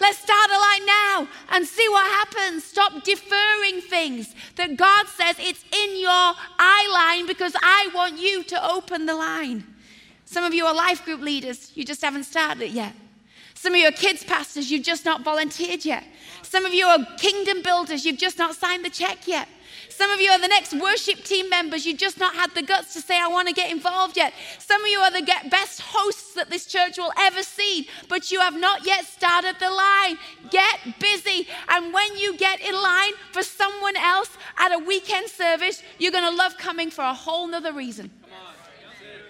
Let's 0.00 0.18
start 0.18 0.50
a 0.50 0.58
line 0.58 0.86
now 0.86 1.28
and 1.50 1.66
see 1.66 1.88
what 1.88 2.06
happens. 2.06 2.64
Stop 2.64 3.02
deferring 3.02 3.80
things 3.80 4.34
that 4.56 4.76
God 4.76 5.06
says 5.08 5.36
it's 5.38 5.64
in 5.72 6.00
your 6.00 6.10
eye 6.10 6.88
line 6.92 7.26
because 7.26 7.54
I 7.62 7.90
want 7.94 8.18
you 8.18 8.42
to 8.44 8.70
open 8.70 9.06
the 9.06 9.14
line. 9.14 9.64
Some 10.24 10.44
of 10.44 10.52
you 10.52 10.66
are 10.66 10.74
life 10.74 11.04
group 11.04 11.20
leaders, 11.20 11.72
you 11.74 11.84
just 11.84 12.02
haven't 12.02 12.24
started 12.24 12.62
it 12.62 12.70
yet. 12.72 12.94
Some 13.54 13.74
of 13.74 13.80
you 13.80 13.88
are 13.88 13.92
kids 13.92 14.22
pastors, 14.22 14.70
you've 14.70 14.84
just 14.84 15.04
not 15.04 15.22
volunteered 15.22 15.84
yet. 15.84 16.04
Some 16.42 16.66
of 16.66 16.74
you 16.74 16.84
are 16.86 16.98
kingdom 17.16 17.62
builders, 17.62 18.04
you've 18.04 18.18
just 18.18 18.36
not 18.38 18.54
signed 18.54 18.84
the 18.84 18.90
check 18.90 19.26
yet. 19.26 19.48
Some 19.96 20.10
of 20.10 20.20
you 20.20 20.30
are 20.30 20.38
the 20.38 20.48
next 20.48 20.74
worship 20.74 21.24
team 21.24 21.48
members. 21.48 21.86
You've 21.86 21.96
just 21.96 22.18
not 22.18 22.34
had 22.34 22.54
the 22.54 22.60
guts 22.62 22.92
to 22.92 23.00
say, 23.00 23.18
I 23.18 23.28
want 23.28 23.48
to 23.48 23.54
get 23.54 23.70
involved 23.70 24.14
yet. 24.18 24.34
Some 24.58 24.82
of 24.82 24.88
you 24.88 24.98
are 24.98 25.10
the 25.10 25.26
best 25.50 25.80
hosts 25.80 26.34
that 26.34 26.50
this 26.50 26.66
church 26.66 26.98
will 26.98 27.12
ever 27.18 27.42
see, 27.42 27.88
but 28.06 28.30
you 28.30 28.38
have 28.40 28.60
not 28.60 28.84
yet 28.84 29.06
started 29.06 29.56
the 29.58 29.70
line. 29.70 30.18
Get 30.50 31.00
busy. 31.00 31.48
And 31.70 31.94
when 31.94 32.14
you 32.18 32.36
get 32.36 32.60
in 32.60 32.74
line 32.74 33.12
for 33.32 33.42
someone 33.42 33.96
else 33.96 34.28
at 34.58 34.70
a 34.70 34.78
weekend 34.78 35.30
service, 35.30 35.82
you're 35.98 36.12
going 36.12 36.30
to 36.30 36.36
love 36.36 36.58
coming 36.58 36.90
for 36.90 37.02
a 37.02 37.14
whole 37.14 37.46
nother 37.46 37.72
reason. 37.72 38.10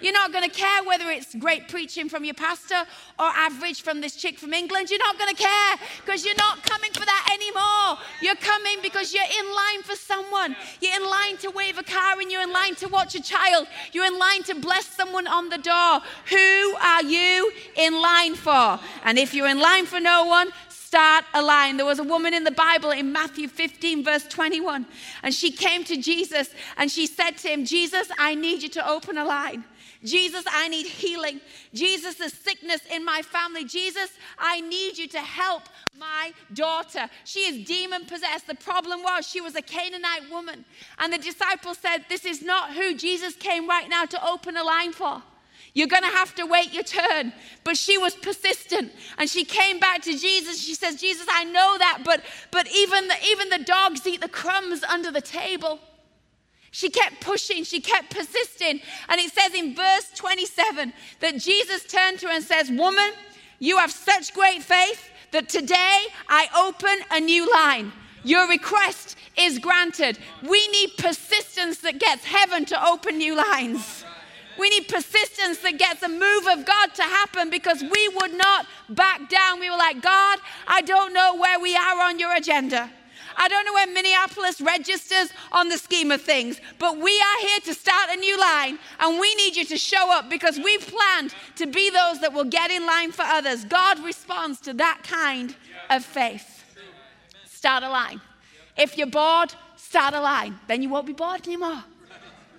You're 0.01 0.13
not 0.13 0.33
going 0.33 0.45
to 0.45 0.55
care 0.55 0.85
whether 0.85 1.11
it's 1.11 1.35
great 1.35 1.69
preaching 1.69 2.09
from 2.09 2.25
your 2.25 2.35
pastor 2.35 2.83
or 3.19 3.27
average 3.27 3.83
from 3.83 4.01
this 4.01 4.17
chick 4.17 4.39
from 4.39 4.53
England. 4.53 4.91
You're 4.91 4.99
not 4.99 5.19
going 5.19 5.35
to 5.35 5.43
care 5.43 5.77
because 6.05 6.25
you're 6.25 6.37
not 6.37 6.63
coming 6.63 6.93
for 6.93 7.05
that 7.05 7.29
anymore. 7.33 7.99
You're 8.21 8.37
coming 8.37 8.79
because 8.83 9.15
you're 9.15 9.25
in 9.25 9.55
line 9.55 9.83
for 9.83 9.97
someone. 9.97 10.57
You're 10.81 10.97
in 10.97 11.09
line 11.09 11.37
to 11.39 11.51
wave 11.51 11.79
a 11.79 11.83
car 11.83 12.21
and 12.21 12.31
you're 12.31 12.43
in 12.43 12.53
line 12.53 12.75
to 12.77 12.89
watch 12.89 13.15
a 13.15 13.23
child. 13.23 13.67
You're 13.93 14.07
in 14.07 14.19
line 14.19 14.43
to 14.45 14.55
bless 14.55 14.87
someone 14.87 15.27
on 15.27 15.49
the 15.49 15.59
door. 15.59 16.01
Who 16.31 16.77
are 16.77 17.03
you 17.03 17.53
in 17.77 18.01
line 18.01 18.35
for? 18.35 18.79
And 19.05 19.19
if 19.19 19.35
you're 19.35 19.49
in 19.49 19.61
line 19.61 19.87
for 19.87 20.01
no 20.01 20.25
one, 20.25 20.51
start 20.69 21.25
a 21.35 21.43
line. 21.43 21.77
There 21.77 21.87
was 21.87 21.99
a 21.99 22.05
woman 22.05 22.33
in 22.33 22.45
the 22.45 22.51
Bible 22.51 22.91
in 22.91 23.13
Matthew 23.13 23.49
15, 23.49 24.05
verse 24.05 24.25
21, 24.29 24.87
and 25.23 25.35
she 25.35 25.51
came 25.51 25.85
to 25.85 25.97
Jesus 26.01 26.49
and 26.77 26.91
she 26.91 27.07
said 27.07 27.33
to 27.39 27.49
him, 27.49 27.65
Jesus, 27.65 28.09
I 28.19 28.35
need 28.35 28.63
you 28.63 28.69
to 28.71 28.89
open 28.89 29.19
a 29.19 29.25
line. 29.25 29.65
Jesus, 30.05 30.45
I 30.51 30.69
need 30.69 30.87
healing. 30.87 31.41
Jesus, 31.73 32.17
the 32.17 32.29
sickness 32.29 32.81
in 32.93 33.05
my 33.05 33.23
family. 33.23 33.65
Jesus, 33.65 34.11
I 34.39 34.61
need 34.61 34.99
you 34.99 35.09
to 35.09 35.21
help 35.21 35.63
my 35.99 36.33
daughter. 36.53 37.09
She 37.25 37.41
is 37.41 37.67
demon 37.67 38.05
possessed. 38.05 38.47
The 38.47 38.55
problem 38.55 39.03
was 39.03 39.27
she 39.27 39.41
was 39.41 39.57
a 39.57 39.63
Canaanite 39.63 40.31
woman. 40.31 40.65
And 40.99 41.13
the 41.13 41.19
disciples 41.19 41.79
said, 41.79 42.05
This 42.09 42.25
is 42.25 42.43
not 42.43 42.75
who 42.75 42.95
Jesus 42.95 43.35
came 43.35 43.69
right 43.69 43.89
now 43.89 44.05
to 44.05 44.27
open 44.27 44.57
a 44.57 44.65
line 44.65 44.93
for. 44.93 45.23
You're 45.77 45.89
going 45.89 46.05
to 46.05 46.09
have 46.09 46.35
to 46.37 46.47
wait 46.47 46.73
your 46.73 46.85
turn. 46.85 47.35
But 47.63 47.77
she 47.77 47.99
was 47.99 48.15
persistent 48.15 48.93
and 49.19 49.29
she 49.29 49.45
came 49.45 49.79
back 49.79 50.01
to 50.03 50.17
Jesus. 50.17 50.59
She 50.59 50.75
says, 50.75 50.99
Jesus, 50.99 51.27
I 51.31 51.45
know 51.45 51.77
that, 51.79 52.01
but, 52.03 52.23
but 52.51 52.67
even, 52.75 53.09
the, 53.09 53.15
even 53.27 53.51
the 53.51 53.59
dogs 53.59 54.07
eat 54.07 54.23
the 54.23 54.29
crumbs 54.29 54.83
under 54.85 55.11
the 55.11 55.21
table. 55.21 55.79
She 56.77 56.91
kept 56.91 57.23
pushing, 57.23 57.65
she 57.65 57.81
kept 57.81 58.11
persisting. 58.11 58.81
And 59.09 59.19
it 59.19 59.33
says 59.33 59.55
in 59.55 59.75
verse 59.75 60.11
27 60.15 60.93
that 61.21 61.39
Jesus 61.39 61.85
turned 61.85 62.19
to 62.19 62.27
her 62.27 62.35
and 62.35 62.45
says, 62.45 62.71
Woman, 62.71 63.12
you 63.59 63.79
have 63.79 63.91
such 63.91 64.35
great 64.35 64.62
faith 64.62 65.09
that 65.33 65.49
today 65.49 66.03
I 66.29 66.49
open 66.55 66.99
a 67.11 67.19
new 67.19 67.51
line. 67.51 67.93
Your 68.25 68.47
request 68.47 69.17
is 69.39 69.59
granted. 69.59 70.19
We 70.47 70.69
need 70.69 70.99
persistence 70.99 71.79
that 71.79 71.99
gets 71.99 72.27
heaven 72.27 72.67
to 72.67 72.87
open 72.87 73.17
new 73.17 73.37
lines. 73.37 74.05
We 74.59 74.69
need 74.69 74.87
persistence 74.87 75.61
that 75.61 75.79
gets 75.79 76.03
a 76.03 76.11
move 76.11 76.47
of 76.47 76.67
God 76.67 76.95
to 76.97 77.03
happen 77.05 77.49
because 77.49 77.81
we 77.81 78.09
would 78.21 78.35
not 78.35 78.67
back 78.91 79.31
down. 79.31 79.61
We 79.61 79.71
were 79.71 79.79
like, 79.79 80.03
God, 80.03 80.41
I 80.67 80.83
don't 80.83 81.15
know 81.15 81.37
where 81.37 81.59
we 81.59 81.75
are 81.75 82.03
on 82.03 82.19
your 82.19 82.35
agenda. 82.35 82.91
I 83.37 83.49
don't 83.49 83.66
know 83.66 83.75
where 83.75 83.87
Minneapolis 83.87 84.61
registers 84.61 85.31
on 85.53 85.68
the 85.68 85.77
scheme 85.79 86.11
of 86.11 86.22
things, 86.22 86.61
but 86.79 86.96
we 86.96 87.11
are 87.11 87.46
here 87.46 87.61
to 87.61 87.75
start 87.75 88.11
a 88.11 88.16
new 88.16 88.38
line 88.40 88.79
and 88.99 89.20
we 89.20 89.35
need 89.35 89.57
you 89.57 89.64
to 89.66 89.77
show 89.77 90.11
up 90.11 90.31
because 90.31 90.59
we've 90.59 90.87
planned 90.87 91.35
to 91.57 91.66
be 91.66 91.90
those 91.90 92.20
that 92.20 92.33
will 92.33 92.44
get 92.44 92.70
in 92.70 92.87
line 92.87 93.12
for 93.12 93.22
others. 93.22 93.64
God 93.64 94.03
responds 94.05 94.61
to 94.61 94.72
that 94.75 95.03
kind 95.03 95.55
of 95.90 96.05
faith. 96.05 96.64
Start 97.44 97.83
a 97.83 97.88
line. 97.88 98.20
If 98.77 98.96
you're 98.96 99.07
bored, 99.07 99.55
start 99.77 100.14
a 100.14 100.20
line. 100.20 100.59
Then 100.66 100.83
you 100.83 100.88
won't 100.88 101.07
be 101.07 101.12
bored 101.12 101.46
anymore. 101.46 101.85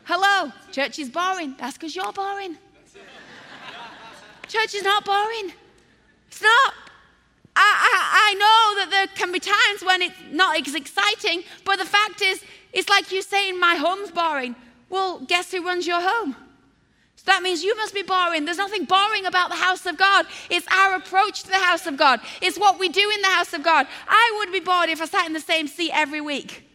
Hello, 0.03 0.51
church 0.71 0.99
is 0.99 1.09
boring. 1.09 1.55
That's 1.59 1.73
because 1.73 1.95
you're 1.95 2.13
boring. 2.13 2.57
Church 4.47 4.75
is 4.75 4.83
not 4.83 5.03
boring. 5.03 5.51
It's 6.27 6.41
not. 6.41 6.73
I, 7.59 7.89
I, 7.91 8.29
I 8.29 8.33
know 8.35 8.79
that 8.79 8.89
there 8.91 9.07
can 9.15 9.31
be 9.31 9.39
times 9.39 9.83
when 9.83 10.01
it's 10.03 10.15
not 10.31 10.67
as 10.67 10.75
exciting, 10.75 11.43
but 11.65 11.79
the 11.79 11.85
fact 11.85 12.21
is, 12.21 12.43
it's 12.71 12.89
like 12.89 13.11
you 13.11 13.21
saying, 13.21 13.59
My 13.59 13.75
home's 13.75 14.11
boring. 14.11 14.55
Well, 14.89 15.19
guess 15.19 15.51
who 15.51 15.65
runs 15.65 15.87
your 15.87 15.99
home? 15.99 16.35
So 17.15 17.23
that 17.25 17.41
means 17.41 17.63
you 17.63 17.75
must 17.75 17.93
be 17.93 18.03
boring. 18.03 18.45
There's 18.45 18.59
nothing 18.59 18.85
boring 18.85 19.25
about 19.25 19.49
the 19.49 19.55
house 19.55 19.85
of 19.85 19.97
God. 19.97 20.27
It's 20.49 20.67
our 20.71 20.95
approach 20.95 21.43
to 21.43 21.49
the 21.49 21.55
house 21.55 21.87
of 21.87 21.97
God, 21.97 22.21
it's 22.41 22.59
what 22.59 22.79
we 22.79 22.89
do 22.89 23.09
in 23.13 23.21
the 23.21 23.27
house 23.29 23.53
of 23.53 23.63
God. 23.63 23.87
I 24.07 24.35
would 24.37 24.51
be 24.51 24.59
bored 24.59 24.89
if 24.89 25.01
I 25.01 25.05
sat 25.05 25.25
in 25.25 25.33
the 25.33 25.39
same 25.39 25.67
seat 25.67 25.91
every 25.93 26.21
week 26.21 26.66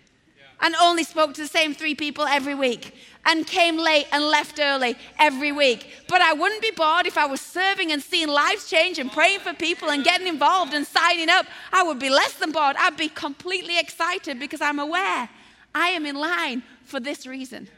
and 0.62 0.74
only 0.80 1.04
spoke 1.04 1.34
to 1.34 1.42
the 1.42 1.48
same 1.48 1.74
three 1.74 1.94
people 1.94 2.24
every 2.24 2.54
week 2.54 2.94
and 3.26 3.46
came 3.46 3.76
late 3.76 4.06
and 4.12 4.24
left 4.24 4.58
early 4.60 4.96
every 5.18 5.52
week. 5.52 5.88
But 6.08 6.22
I 6.22 6.32
wouldn't 6.32 6.62
be 6.62 6.70
bored 6.70 7.06
if 7.06 7.18
I 7.18 7.26
was 7.26 7.40
serving 7.40 7.92
and 7.92 8.02
seeing 8.02 8.28
lives 8.28 8.70
change 8.70 8.98
and 8.98 9.10
praying 9.10 9.40
for 9.40 9.52
people 9.52 9.90
and 9.90 10.04
getting 10.04 10.26
involved 10.26 10.72
and 10.72 10.86
signing 10.86 11.28
up. 11.28 11.46
I 11.72 11.82
would 11.82 11.98
be 11.98 12.10
less 12.10 12.34
than 12.34 12.52
bored. 12.52 12.76
I'd 12.78 12.96
be 12.96 13.08
completely 13.08 13.78
excited 13.78 14.38
because 14.38 14.60
I'm 14.60 14.78
aware 14.78 15.28
I 15.74 15.88
am 15.88 16.06
in 16.06 16.16
line 16.16 16.62
for 16.84 17.00
this 17.00 17.26
reason. 17.26 17.68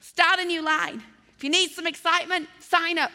Start 0.00 0.40
a 0.40 0.44
new 0.44 0.62
line. 0.62 1.02
If 1.36 1.44
you 1.44 1.50
need 1.50 1.70
some 1.70 1.86
excitement, 1.86 2.48
sign 2.60 2.98
up, 2.98 3.12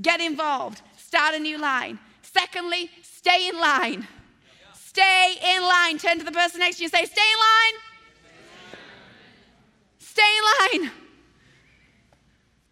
get 0.00 0.20
involved, 0.20 0.82
start 0.98 1.34
a 1.34 1.38
new 1.38 1.56
line. 1.58 1.98
Secondly, 2.20 2.90
stay 3.02 3.48
in 3.48 3.58
line. 3.58 4.06
Stay 4.74 5.36
in 5.54 5.62
line. 5.62 5.96
Turn 5.98 6.18
to 6.18 6.24
the 6.24 6.32
person 6.32 6.60
next 6.60 6.76
to 6.76 6.82
you 6.82 6.86
and 6.86 6.92
say, 6.92 7.04
Stay 7.06 7.22
in 7.22 7.38
line. 7.38 7.91
Stay 10.12 10.22
in 10.36 10.82
line. 10.82 10.90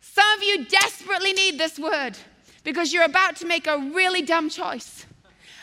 Some 0.03 0.31
of 0.37 0.43
you 0.43 0.67
desperately 0.67 1.33
need 1.33 1.57
this 1.57 1.79
word 1.79 2.19
because 2.65 2.93
you're 2.93 3.05
about 3.05 3.37
to 3.37 3.47
make 3.47 3.67
a 3.67 3.79
really 3.79 4.21
dumb 4.21 4.51
choice. 4.51 5.07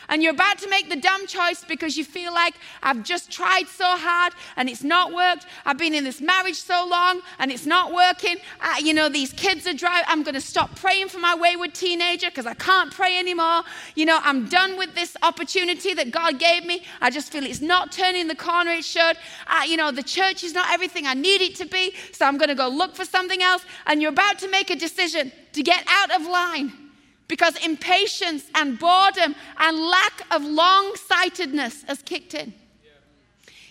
And 0.08 0.22
you're 0.22 0.32
about 0.32 0.58
to 0.58 0.68
make 0.68 0.88
the 0.88 0.96
dumb 0.96 1.26
choice 1.26 1.64
because 1.64 1.96
you 1.96 2.04
feel 2.04 2.32
like 2.32 2.54
I've 2.82 3.02
just 3.02 3.30
tried 3.30 3.66
so 3.68 3.84
hard 3.84 4.32
and 4.56 4.68
it's 4.68 4.82
not 4.82 5.12
worked. 5.12 5.46
I've 5.66 5.78
been 5.78 5.94
in 5.94 6.04
this 6.04 6.20
marriage 6.20 6.56
so 6.56 6.86
long 6.88 7.20
and 7.38 7.50
it's 7.50 7.66
not 7.66 7.92
working. 7.92 8.36
Uh, 8.60 8.76
you 8.80 8.94
know, 8.94 9.08
these 9.08 9.32
kids 9.32 9.66
are 9.66 9.74
driving. 9.74 10.06
I'm 10.08 10.22
going 10.22 10.34
to 10.34 10.40
stop 10.40 10.76
praying 10.76 11.08
for 11.08 11.18
my 11.18 11.34
wayward 11.34 11.74
teenager 11.74 12.28
because 12.28 12.46
I 12.46 12.54
can't 12.54 12.92
pray 12.92 13.18
anymore. 13.18 13.62
You 13.94 14.06
know, 14.06 14.18
I'm 14.22 14.48
done 14.48 14.78
with 14.78 14.94
this 14.94 15.16
opportunity 15.22 15.94
that 15.94 16.10
God 16.10 16.38
gave 16.38 16.64
me. 16.64 16.84
I 17.00 17.10
just 17.10 17.30
feel 17.30 17.44
it's 17.44 17.60
not 17.60 17.92
turning 17.92 18.28
the 18.28 18.36
corner 18.36 18.72
it 18.72 18.84
should. 18.84 19.16
Uh, 19.46 19.62
you 19.66 19.76
know, 19.76 19.90
the 19.90 20.02
church 20.02 20.42
is 20.42 20.54
not 20.54 20.70
everything 20.70 21.06
I 21.06 21.14
need 21.14 21.42
it 21.42 21.54
to 21.56 21.66
be, 21.66 21.94
so 22.12 22.24
I'm 22.24 22.38
going 22.38 22.48
to 22.48 22.54
go 22.54 22.68
look 22.68 22.94
for 22.94 23.04
something 23.04 23.42
else. 23.42 23.64
And 23.86 24.00
you're 24.00 24.10
about 24.10 24.38
to 24.40 24.50
make 24.50 24.70
a 24.70 24.76
decision 24.76 25.32
to 25.52 25.62
get 25.62 25.84
out 25.86 26.10
of 26.14 26.26
line 26.26 26.87
because 27.28 27.62
impatience 27.64 28.44
and 28.54 28.78
boredom 28.78 29.34
and 29.58 29.78
lack 29.78 30.22
of 30.30 30.42
long 30.44 30.96
sightedness 30.96 31.82
has 31.84 32.02
kicked 32.02 32.34
in. 32.34 32.54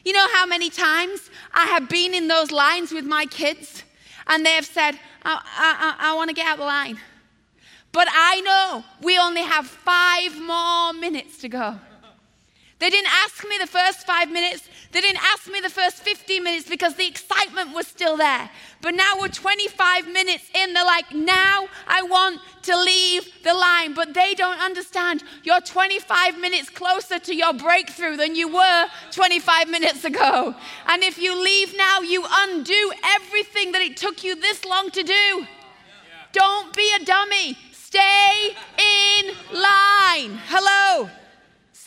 You 0.06 0.14
know 0.14 0.28
how 0.32 0.46
many 0.46 0.70
times 0.70 1.30
I 1.54 1.66
have 1.66 1.90
been 1.90 2.14
in 2.14 2.30
those 2.30 2.52
lines 2.52 2.92
with 2.92 3.04
my 3.04 3.26
kids 3.26 3.84
and 4.28 4.46
they 4.46 4.52
have 4.52 4.66
said, 4.66 4.92
I, 5.24 5.96
I, 6.00 6.12
I, 6.12 6.16
want 6.16 6.30
to 6.30 6.34
get 6.34 6.46
out 6.46 6.60
the 6.60 6.64
line. 6.64 6.98
But 7.92 8.08
I 8.12 8.42
know 8.42 8.84
we 9.02 9.18
only 9.18 9.42
have 9.42 9.66
five 9.68 10.40
more 10.40 10.94
minutes 10.94 11.40
to 11.40 11.50
go. 11.50 11.80
They 12.80 12.92
didn't 12.92 13.12
ask 13.12 13.44
me 13.44 13.58
the 13.60 13.68
first 13.68 14.06
five 14.06 14.30
minutes. 14.30 14.70
They 14.92 15.02
didn't 15.02 15.24
ask 15.24 15.52
me 15.52 15.60
the 15.60 15.70
first 15.70 15.98
15 16.04 16.44
minutes 16.44 16.70
because 16.70 16.94
the 16.96 17.08
excitement 17.08 17.74
was 17.74 17.88
still 17.88 18.18
there. 18.18 18.50
But 18.82 18.94
now 18.94 19.14
we're 19.20 19.30
25 19.30 20.08
minutes 20.08 20.44
in. 20.54 20.74
They're 20.74 20.86
like, 20.86 21.12
now 21.12 21.68
I 21.88 22.04
want 22.04 22.40
to 22.64 22.78
leave 22.80 23.28
the 23.44 23.56
line. 23.56 23.96
But 23.96 24.14
they 24.14 24.36
don't 24.36 24.60
understand. 24.60 25.24
You're 25.44 25.62
25 25.62 26.40
minutes 26.40 26.70
closer 26.70 27.18
to 27.18 27.36
your 27.36 27.54
breakthrough 27.54 28.16
than 28.16 28.36
you 28.36 28.48
were 28.48 28.86
25 29.12 29.70
minutes 29.70 30.06
ago. 30.06 30.54
And 30.86 31.02
if 31.02 31.18
you 31.18 31.42
leave 31.44 31.76
now, 31.76 32.02
you 32.02 32.24
undo 32.30 32.92
everything 33.04 33.72
that 33.72 33.82
it 33.82 33.98
took 33.98 34.24
you 34.24 34.36
this 34.36 34.64
long 34.64 34.92
to 34.92 35.02
do. 35.02 35.48
Don't 36.32 36.76
be 36.76 36.92
a 37.02 37.04
dummy. 37.04 37.58
Stay 37.72 38.56
in 38.78 39.34
line. 39.52 40.40
Hello. 40.46 41.10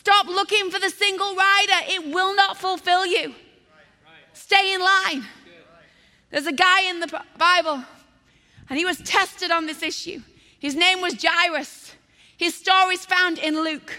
Stop 0.01 0.25
looking 0.25 0.71
for 0.71 0.79
the 0.79 0.89
single 0.89 1.35
rider, 1.35 1.85
it 1.87 2.11
will 2.11 2.35
not 2.35 2.57
fulfill 2.57 3.05
you. 3.05 3.35
Stay 4.33 4.73
in 4.73 4.81
line. 4.81 5.27
There's 6.31 6.47
a 6.47 6.51
guy 6.51 6.89
in 6.89 6.99
the 7.01 7.21
Bible, 7.37 7.83
and 8.67 8.79
he 8.79 8.83
was 8.83 8.97
tested 8.97 9.51
on 9.51 9.67
this 9.67 9.83
issue. 9.83 10.23
His 10.57 10.73
name 10.73 11.01
was 11.01 11.23
Jairus. 11.23 11.91
His 12.35 12.55
story 12.55 12.95
is 12.95 13.05
found 13.05 13.37
in 13.37 13.63
Luke. 13.63 13.93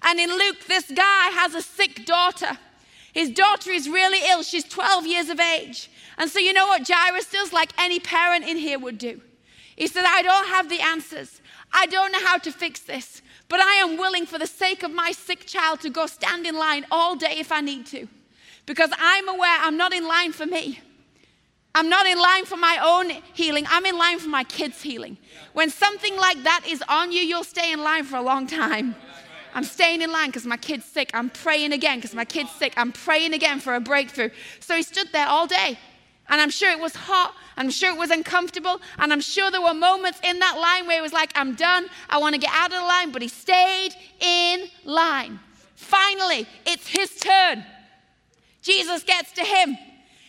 And 0.00 0.18
in 0.18 0.30
Luke, 0.30 0.64
this 0.68 0.90
guy 0.90 1.28
has 1.32 1.54
a 1.54 1.60
sick 1.60 2.06
daughter. 2.06 2.56
His 3.12 3.28
daughter 3.28 3.72
is 3.72 3.90
really 3.90 4.26
ill. 4.30 4.42
She's 4.42 4.64
12 4.64 5.06
years 5.06 5.28
of 5.28 5.38
age. 5.38 5.90
And 6.16 6.30
so, 6.30 6.38
you 6.38 6.54
know 6.54 6.66
what 6.66 6.88
Jairus 6.88 7.30
does, 7.30 7.52
like 7.52 7.72
any 7.76 8.00
parent 8.00 8.46
in 8.48 8.56
here 8.56 8.78
would 8.78 8.96
do? 8.96 9.20
He 9.76 9.86
said, 9.86 10.04
I 10.06 10.22
don't 10.22 10.48
have 10.48 10.68
the 10.68 10.80
answers. 10.80 11.40
I 11.72 11.86
don't 11.86 12.12
know 12.12 12.24
how 12.24 12.38
to 12.38 12.52
fix 12.52 12.80
this. 12.80 13.22
But 13.48 13.60
I 13.60 13.74
am 13.76 13.96
willing, 13.96 14.26
for 14.26 14.38
the 14.38 14.46
sake 14.46 14.82
of 14.82 14.90
my 14.90 15.12
sick 15.12 15.46
child, 15.46 15.80
to 15.80 15.90
go 15.90 16.06
stand 16.06 16.46
in 16.46 16.56
line 16.56 16.86
all 16.90 17.16
day 17.16 17.34
if 17.38 17.50
I 17.52 17.60
need 17.60 17.86
to. 17.86 18.08
Because 18.66 18.90
I'm 18.98 19.28
aware 19.28 19.58
I'm 19.60 19.76
not 19.76 19.92
in 19.92 20.06
line 20.06 20.32
for 20.32 20.46
me. 20.46 20.80
I'm 21.74 21.88
not 21.88 22.06
in 22.06 22.18
line 22.18 22.44
for 22.44 22.56
my 22.56 22.78
own 22.84 23.22
healing. 23.32 23.64
I'm 23.68 23.86
in 23.86 23.96
line 23.96 24.18
for 24.18 24.28
my 24.28 24.44
kids' 24.44 24.82
healing. 24.82 25.16
When 25.54 25.70
something 25.70 26.16
like 26.16 26.42
that 26.42 26.64
is 26.68 26.82
on 26.88 27.12
you, 27.12 27.20
you'll 27.20 27.44
stay 27.44 27.72
in 27.72 27.82
line 27.82 28.04
for 28.04 28.16
a 28.16 28.22
long 28.22 28.46
time. 28.46 28.94
I'm 29.54 29.64
staying 29.64 30.02
in 30.02 30.10
line 30.10 30.28
because 30.28 30.46
my 30.46 30.56
kid's 30.56 30.84
sick. 30.84 31.10
I'm 31.14 31.30
praying 31.30 31.72
again 31.72 31.98
because 31.98 32.14
my 32.14 32.24
kid's 32.24 32.50
sick. 32.52 32.74
I'm 32.76 32.92
praying 32.92 33.32
again 33.32 33.58
for 33.60 33.74
a 33.74 33.80
breakthrough. 33.80 34.30
So 34.60 34.76
he 34.76 34.82
stood 34.82 35.08
there 35.12 35.26
all 35.26 35.46
day. 35.46 35.78
And 36.32 36.40
I'm 36.40 36.50
sure 36.50 36.70
it 36.70 36.80
was 36.80 36.96
hot. 36.96 37.34
I'm 37.58 37.68
sure 37.70 37.94
it 37.94 37.98
was 37.98 38.10
uncomfortable. 38.10 38.80
And 38.98 39.12
I'm 39.12 39.20
sure 39.20 39.50
there 39.50 39.60
were 39.60 39.74
moments 39.74 40.18
in 40.24 40.38
that 40.38 40.58
line 40.58 40.88
where 40.88 40.96
he 40.96 41.02
was 41.02 41.12
like, 41.12 41.30
I'm 41.36 41.54
done. 41.54 41.88
I 42.08 42.18
want 42.18 42.34
to 42.34 42.40
get 42.40 42.50
out 42.52 42.72
of 42.72 42.80
the 42.80 42.86
line. 42.86 43.12
But 43.12 43.20
he 43.20 43.28
stayed 43.28 43.90
in 44.18 44.64
line. 44.84 45.38
Finally, 45.76 46.48
it's 46.66 46.88
his 46.88 47.14
turn. 47.20 47.64
Jesus 48.62 49.04
gets 49.04 49.32
to 49.32 49.42
him. 49.42 49.76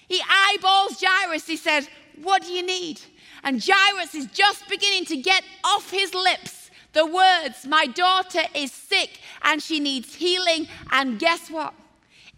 He 0.08 0.22
eyeballs 0.30 1.02
Jairus. 1.02 1.48
He 1.48 1.56
says, 1.56 1.88
What 2.22 2.44
do 2.44 2.52
you 2.52 2.66
need? 2.66 3.00
And 3.44 3.64
Jairus 3.66 4.14
is 4.14 4.28
just 4.28 4.68
beginning 4.68 5.06
to 5.06 5.18
get 5.18 5.44
off 5.64 5.90
his 5.90 6.14
lips 6.14 6.64
the 6.94 7.06
words, 7.06 7.66
My 7.66 7.88
daughter 7.88 8.42
is 8.54 8.72
sick 8.72 9.20
and 9.42 9.62
she 9.62 9.80
needs 9.80 10.16
healing. 10.16 10.68
And 10.92 11.20
guess 11.20 11.50
what? 11.50 11.74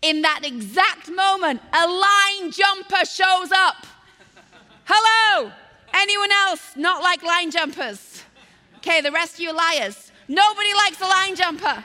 In 0.06 0.22
that 0.22 0.42
exact 0.44 1.10
moment, 1.10 1.60
a 1.74 1.88
line 1.88 2.52
jumper 2.52 3.04
shows 3.06 3.52
up. 3.52 3.88
Hello? 4.86 5.52
Anyone 5.96 6.32
else 6.32 6.62
not 6.76 7.02
like 7.02 7.24
line 7.24 7.50
jumpers? 7.50 8.24
Okay, 8.78 9.02
the 9.02 9.12
rest 9.12 9.36
of 9.36 9.40
you 9.40 9.52
liars. 9.52 10.12
Nobody 10.28 10.74
likes 10.76 11.02
a 11.02 11.08
line 11.08 11.36
jumper. 11.36 11.84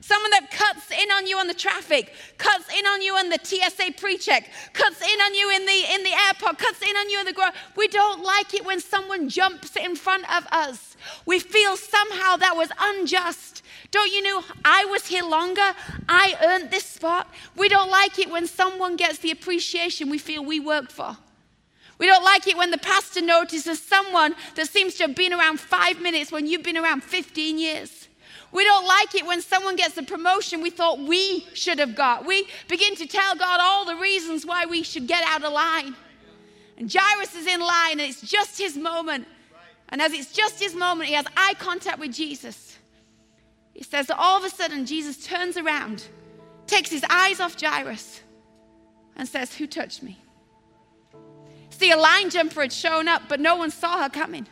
Someone 0.00 0.30
that 0.30 0.50
cuts 0.50 0.90
in 0.90 1.10
on 1.10 1.26
you 1.26 1.36
on 1.36 1.46
the 1.46 1.52
traffic, 1.52 2.14
cuts 2.38 2.72
in 2.72 2.86
on 2.86 3.02
you 3.02 3.12
on 3.16 3.28
the 3.28 3.38
TSA 3.42 3.92
pre-check, 3.98 4.50
cuts 4.72 5.02
in 5.02 5.20
on 5.20 5.34
you 5.34 5.50
in 5.50 5.66
the 5.66 5.84
in 5.92 6.02
the 6.04 6.14
airport, 6.26 6.56
cuts 6.56 6.80
in 6.80 6.96
on 6.96 7.10
you 7.10 7.20
in 7.20 7.26
the 7.26 7.34
ground. 7.34 7.52
We 7.76 7.88
don't 7.88 8.24
like 8.24 8.54
it 8.54 8.64
when 8.64 8.80
someone 8.80 9.28
jumps 9.28 9.76
in 9.76 9.94
front 9.94 10.24
of 10.34 10.46
us. 10.50 10.96
We 11.26 11.38
feel 11.38 11.76
somehow 11.76 12.36
that 12.36 12.56
was 12.56 12.70
unjust. 12.80 13.62
Don't 13.90 14.12
you 14.12 14.22
know 14.22 14.42
I 14.64 14.84
was 14.86 15.06
here 15.06 15.24
longer? 15.24 15.74
I 16.08 16.36
earned 16.42 16.70
this 16.70 16.84
spot. 16.84 17.32
We 17.56 17.68
don't 17.68 17.90
like 17.90 18.18
it 18.18 18.30
when 18.30 18.46
someone 18.46 18.96
gets 18.96 19.18
the 19.18 19.30
appreciation 19.30 20.10
we 20.10 20.18
feel 20.18 20.44
we 20.44 20.60
worked 20.60 20.92
for. 20.92 21.16
We 21.98 22.06
don't 22.06 22.24
like 22.24 22.46
it 22.46 22.56
when 22.56 22.70
the 22.70 22.78
pastor 22.78 23.22
notices 23.22 23.82
someone 23.82 24.34
that 24.54 24.68
seems 24.68 24.94
to 24.96 25.06
have 25.06 25.16
been 25.16 25.32
around 25.32 25.58
five 25.58 26.00
minutes 26.00 26.30
when 26.30 26.46
you've 26.46 26.62
been 26.62 26.76
around 26.76 27.02
15 27.02 27.58
years. 27.58 28.08
We 28.52 28.64
don't 28.64 28.86
like 28.86 29.14
it 29.14 29.26
when 29.26 29.42
someone 29.42 29.76
gets 29.76 29.94
the 29.94 30.02
promotion 30.02 30.62
we 30.62 30.70
thought 30.70 31.00
we 31.00 31.46
should 31.54 31.78
have 31.78 31.94
got. 31.94 32.24
We 32.24 32.46
begin 32.68 32.94
to 32.96 33.06
tell 33.06 33.34
God 33.36 33.60
all 33.60 33.84
the 33.84 33.96
reasons 33.96 34.46
why 34.46 34.64
we 34.64 34.82
should 34.82 35.06
get 35.06 35.22
out 35.26 35.42
of 35.42 35.52
line. 35.52 35.94
And 36.76 36.92
Jairus 36.92 37.34
is 37.34 37.46
in 37.46 37.60
line, 37.60 37.92
and 37.92 38.02
it's 38.02 38.22
just 38.22 38.58
his 38.58 38.76
moment. 38.76 39.26
And 39.88 40.00
as 40.00 40.12
it's 40.12 40.32
just 40.32 40.60
his 40.60 40.74
moment, 40.74 41.08
he 41.08 41.14
has 41.14 41.26
eye 41.36 41.54
contact 41.58 41.98
with 41.98 42.12
Jesus. 42.12 42.67
It 43.78 43.86
says 43.86 44.08
that 44.08 44.18
all 44.18 44.36
of 44.36 44.44
a 44.44 44.50
sudden 44.50 44.84
Jesus 44.86 45.24
turns 45.24 45.56
around, 45.56 46.04
takes 46.66 46.90
his 46.90 47.04
eyes 47.08 47.38
off 47.38 47.58
Jairus, 47.58 48.20
and 49.14 49.26
says, 49.28 49.54
Who 49.54 49.68
touched 49.68 50.02
me? 50.02 50.18
See, 51.70 51.92
a 51.92 51.96
line 51.96 52.28
jumper 52.28 52.62
had 52.62 52.72
shown 52.72 53.06
up, 53.06 53.22
but 53.28 53.38
no 53.38 53.54
one 53.54 53.70
saw 53.70 54.02
her 54.02 54.08
coming. 54.08 54.48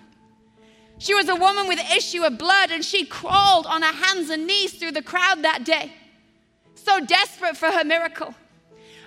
She 0.98 1.12
was 1.12 1.28
a 1.28 1.34
woman 1.34 1.66
with 1.66 1.80
issue 1.90 2.22
of 2.22 2.38
blood, 2.38 2.70
and 2.70 2.84
she 2.84 3.04
crawled 3.04 3.66
on 3.66 3.82
her 3.82 3.92
hands 3.92 4.30
and 4.30 4.46
knees 4.46 4.74
through 4.74 4.92
the 4.92 5.02
crowd 5.02 5.42
that 5.42 5.64
day, 5.64 5.92
so 6.76 7.04
desperate 7.04 7.56
for 7.56 7.66
her 7.66 7.84
miracle. 7.84 8.32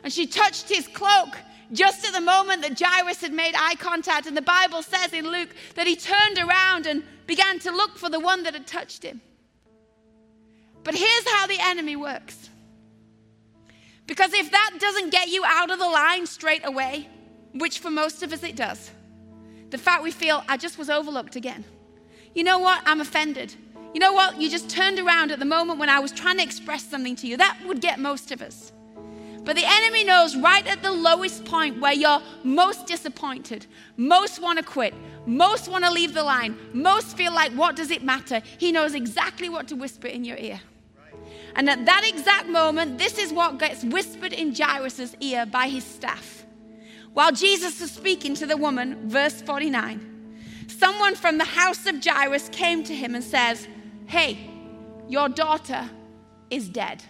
And 0.03 0.11
she 0.11 0.27
touched 0.27 0.67
his 0.67 0.85
cloak 0.89 1.37
just 1.71 2.05
at 2.05 2.11
the 2.11 2.19
moment 2.19 2.61
that 2.63 2.77
Jairus 2.77 3.21
had 3.21 3.31
made 3.31 3.55
eye 3.57 3.75
contact. 3.75 4.27
And 4.27 4.35
the 4.35 4.41
Bible 4.41 4.81
says 4.81 5.13
in 5.13 5.31
Luke 5.31 5.49
that 5.75 5.87
he 5.87 5.95
turned 5.95 6.39
around 6.39 6.87
and 6.87 7.03
began 7.25 7.59
to 7.59 7.71
look 7.71 7.97
for 7.97 8.09
the 8.09 8.19
one 8.19 8.43
that 8.43 8.53
had 8.53 8.67
touched 8.67 9.03
him. 9.03 9.21
But 10.83 10.95
here's 10.95 11.29
how 11.29 11.47
the 11.47 11.57
enemy 11.59 11.95
works. 11.95 12.49
Because 14.07 14.33
if 14.33 14.51
that 14.51 14.71
doesn't 14.79 15.11
get 15.11 15.29
you 15.29 15.43
out 15.45 15.69
of 15.69 15.77
the 15.77 15.85
line 15.85 16.25
straight 16.25 16.65
away, 16.65 17.07
which 17.53 17.79
for 17.79 17.91
most 17.91 18.23
of 18.23 18.33
us 18.33 18.43
it 18.43 18.55
does, 18.55 18.91
the 19.69 19.77
fact 19.77 20.03
we 20.03 20.11
feel, 20.11 20.43
I 20.47 20.57
just 20.57 20.77
was 20.77 20.89
overlooked 20.89 21.35
again. 21.35 21.63
You 22.33 22.43
know 22.43 22.59
what? 22.59 22.81
I'm 22.85 23.01
offended. 23.01 23.53
You 23.93 23.99
know 23.99 24.13
what? 24.13 24.39
You 24.39 24.49
just 24.49 24.69
turned 24.69 24.99
around 24.99 25.31
at 25.31 25.39
the 25.39 25.45
moment 25.45 25.79
when 25.79 25.89
I 25.89 25.99
was 25.99 26.11
trying 26.11 26.37
to 26.37 26.43
express 26.43 26.83
something 26.83 27.15
to 27.17 27.27
you. 27.27 27.37
That 27.37 27.57
would 27.65 27.81
get 27.81 27.99
most 27.99 28.31
of 28.31 28.41
us. 28.41 28.71
But 29.43 29.55
the 29.55 29.65
enemy 29.65 30.03
knows 30.03 30.35
right 30.35 30.65
at 30.67 30.83
the 30.83 30.91
lowest 30.91 31.45
point 31.45 31.79
where 31.79 31.93
you're 31.93 32.21
most 32.43 32.85
disappointed, 32.85 33.65
most 33.97 34.41
want 34.41 34.59
to 34.59 34.65
quit, 34.65 34.93
most 35.29 35.69
want 35.69 35.85
to 35.85 35.91
leave 35.91 36.15
the 36.15 36.23
line, 36.23 36.57
most 36.73 37.15
feel 37.15 37.31
like, 37.31 37.51
what 37.51 37.75
does 37.75 37.91
it 37.91 38.03
matter? 38.03 38.41
He 38.57 38.71
knows 38.71 38.95
exactly 38.95 39.47
what 39.47 39.67
to 39.67 39.75
whisper 39.75 40.07
in 40.07 40.25
your 40.25 40.37
ear. 40.37 40.59
And 41.55 41.69
at 41.69 41.85
that 41.85 42.03
exact 42.03 42.47
moment, 42.47 42.97
this 42.97 43.19
is 43.19 43.31
what 43.31 43.59
gets 43.59 43.83
whispered 43.83 44.33
in 44.33 44.55
Jairus' 44.55 45.15
ear 45.19 45.45
by 45.45 45.67
his 45.67 45.83
staff. 45.83 46.45
While 47.13 47.31
Jesus 47.31 47.79
was 47.79 47.91
speaking 47.91 48.33
to 48.35 48.47
the 48.47 48.57
woman, 48.57 49.07
verse 49.07 49.39
49, 49.43 50.35
someone 50.67 51.13
from 51.13 51.37
the 51.37 51.45
house 51.45 51.85
of 51.85 52.03
Jairus 52.03 52.49
came 52.49 52.83
to 52.85 52.95
him 52.95 53.13
and 53.13 53.23
says, 53.23 53.67
Hey, 54.07 54.49
your 55.07 55.29
daughter 55.29 55.87
is 56.49 56.69
dead. 56.69 57.03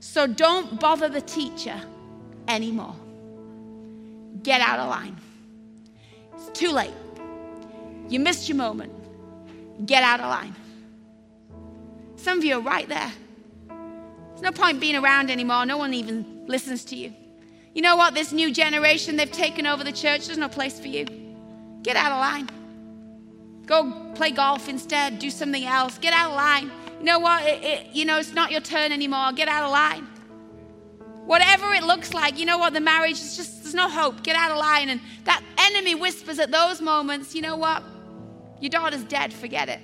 So 0.00 0.26
don't 0.26 0.80
bother 0.80 1.08
the 1.08 1.20
teacher 1.20 1.80
anymore. 2.48 2.96
Get 4.42 4.60
out 4.60 4.80
of 4.80 4.88
line. 4.88 5.16
It's 6.38 6.58
too 6.58 6.70
late. 6.70 6.94
You 8.08 8.20
missed 8.20 8.48
your 8.48 8.56
moment. 8.56 8.92
Get 9.86 10.02
out 10.02 10.20
of 10.20 10.26
line. 10.26 10.54
Some 12.16 12.38
of 12.38 12.44
you 12.44 12.56
are 12.56 12.60
right 12.60 12.88
there. 12.88 13.12
There's 13.68 14.42
no 14.42 14.52
point 14.52 14.80
being 14.80 14.96
around 14.96 15.30
anymore. 15.30 15.66
No 15.66 15.76
one 15.76 15.94
even 15.94 16.46
listens 16.46 16.84
to 16.86 16.96
you. 16.96 17.12
You 17.74 17.82
know 17.82 17.96
what? 17.96 18.14
This 18.14 18.32
new 18.32 18.52
generation, 18.52 19.16
they've 19.16 19.30
taken 19.30 19.66
over 19.66 19.84
the 19.84 19.92
church. 19.92 20.26
There's 20.26 20.38
no 20.38 20.48
place 20.48 20.80
for 20.80 20.88
you. 20.88 21.06
Get 21.82 21.96
out 21.96 22.12
of 22.12 22.18
line. 22.18 22.48
Go 23.66 24.12
play 24.14 24.30
golf 24.30 24.68
instead. 24.68 25.18
Do 25.18 25.30
something 25.30 25.64
else. 25.64 25.98
Get 25.98 26.12
out 26.12 26.30
of 26.30 26.36
line. 26.36 26.70
You 26.98 27.04
know 27.04 27.18
what? 27.18 27.44
It, 27.46 27.62
it, 27.62 27.86
you 27.92 28.04
know, 28.04 28.18
it's 28.18 28.32
not 28.32 28.50
your 28.50 28.60
turn 28.60 28.90
anymore. 28.90 29.32
Get 29.32 29.48
out 29.48 29.64
of 29.64 29.70
line. 29.70 30.06
Whatever 31.28 31.74
it 31.74 31.82
looks 31.82 32.14
like, 32.14 32.38
you 32.38 32.46
know 32.46 32.56
what? 32.56 32.72
The 32.72 32.80
marriage 32.80 33.20
is 33.20 33.36
just, 33.36 33.62
there's 33.62 33.74
no 33.74 33.86
hope. 33.86 34.22
Get 34.22 34.34
out 34.34 34.50
of 34.50 34.56
line. 34.56 34.88
And 34.88 34.98
that 35.24 35.42
enemy 35.58 35.94
whispers 35.94 36.38
at 36.38 36.50
those 36.50 36.80
moments, 36.80 37.34
you 37.34 37.42
know 37.42 37.54
what? 37.54 37.82
Your 38.62 38.70
daughter's 38.70 39.04
dead. 39.04 39.34
Forget 39.34 39.68
it. 39.68 39.80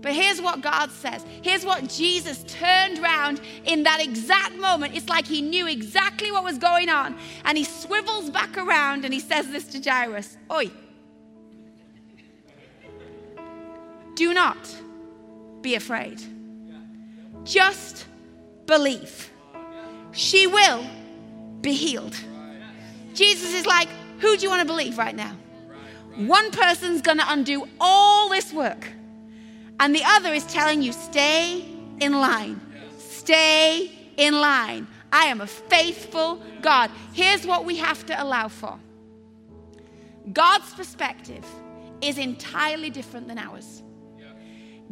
But 0.00 0.14
here's 0.14 0.42
what 0.42 0.62
God 0.62 0.90
says. 0.90 1.24
Here's 1.42 1.64
what 1.64 1.88
Jesus 1.88 2.42
turned 2.48 2.98
around 2.98 3.40
in 3.66 3.84
that 3.84 4.00
exact 4.00 4.56
moment. 4.56 4.96
It's 4.96 5.08
like 5.08 5.28
he 5.28 5.40
knew 5.40 5.68
exactly 5.68 6.32
what 6.32 6.42
was 6.42 6.58
going 6.58 6.88
on. 6.88 7.16
And 7.44 7.56
he 7.56 7.62
swivels 7.62 8.30
back 8.30 8.58
around 8.58 9.04
and 9.04 9.14
he 9.14 9.20
says 9.20 9.46
this 9.46 9.68
to 9.68 9.80
Jairus 9.80 10.36
Oi, 10.50 10.72
do 14.16 14.34
not 14.34 14.58
be 15.62 15.76
afraid. 15.76 16.20
Just 17.44 18.06
believe. 18.66 19.30
She 20.14 20.46
will 20.46 20.86
be 21.60 21.72
healed. 21.72 22.16
Jesus 23.14 23.54
is 23.54 23.66
like, 23.66 23.88
who 24.20 24.36
do 24.36 24.42
you 24.42 24.48
want 24.48 24.60
to 24.60 24.66
believe 24.66 24.98
right 24.98 25.14
now? 25.14 25.36
One 26.16 26.50
person's 26.50 27.02
going 27.02 27.18
to 27.18 27.30
undo 27.30 27.68
all 27.80 28.28
this 28.28 28.52
work 28.52 28.88
and 29.80 29.94
the 29.94 30.02
other 30.04 30.32
is 30.32 30.44
telling 30.44 30.82
you, 30.82 30.92
stay 30.92 31.64
in 32.00 32.12
line. 32.12 32.60
Stay 32.98 33.90
in 34.16 34.34
line. 34.34 34.86
I 35.12 35.26
am 35.26 35.40
a 35.40 35.46
faithful 35.46 36.42
God. 36.60 36.90
Here's 37.12 37.46
what 37.46 37.64
we 37.64 37.76
have 37.76 38.04
to 38.06 38.22
allow 38.22 38.48
for 38.48 38.78
God's 40.32 40.72
perspective 40.74 41.44
is 42.00 42.18
entirely 42.18 42.90
different 42.90 43.28
than 43.28 43.38
ours. 43.38 43.82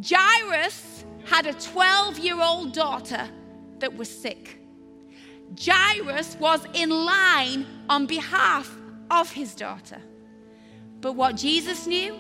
Jairus 0.03 1.05
had 1.25 1.47
a 1.47 1.53
12 1.53 2.19
year 2.19 2.41
old 2.41 2.73
daughter 2.73 3.29
that 3.79 3.95
was 3.95 4.09
sick. 4.09 4.59
Jairus 5.59 6.37
was 6.39 6.65
in 6.75 6.91
line 6.91 7.67
on 7.89 8.07
behalf 8.07 8.75
of 9.11 9.31
his 9.31 9.55
daughter. 9.55 10.01
But 11.01 11.13
what 11.13 11.37
Jesus 11.37 11.87
knew 11.87 12.19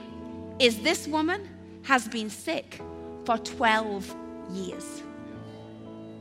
is 0.58 0.80
this 0.80 1.06
woman 1.06 1.48
has 1.82 2.08
been 2.08 2.28
sick 2.30 2.80
for 3.24 3.38
12 3.38 4.14
years. 4.50 5.02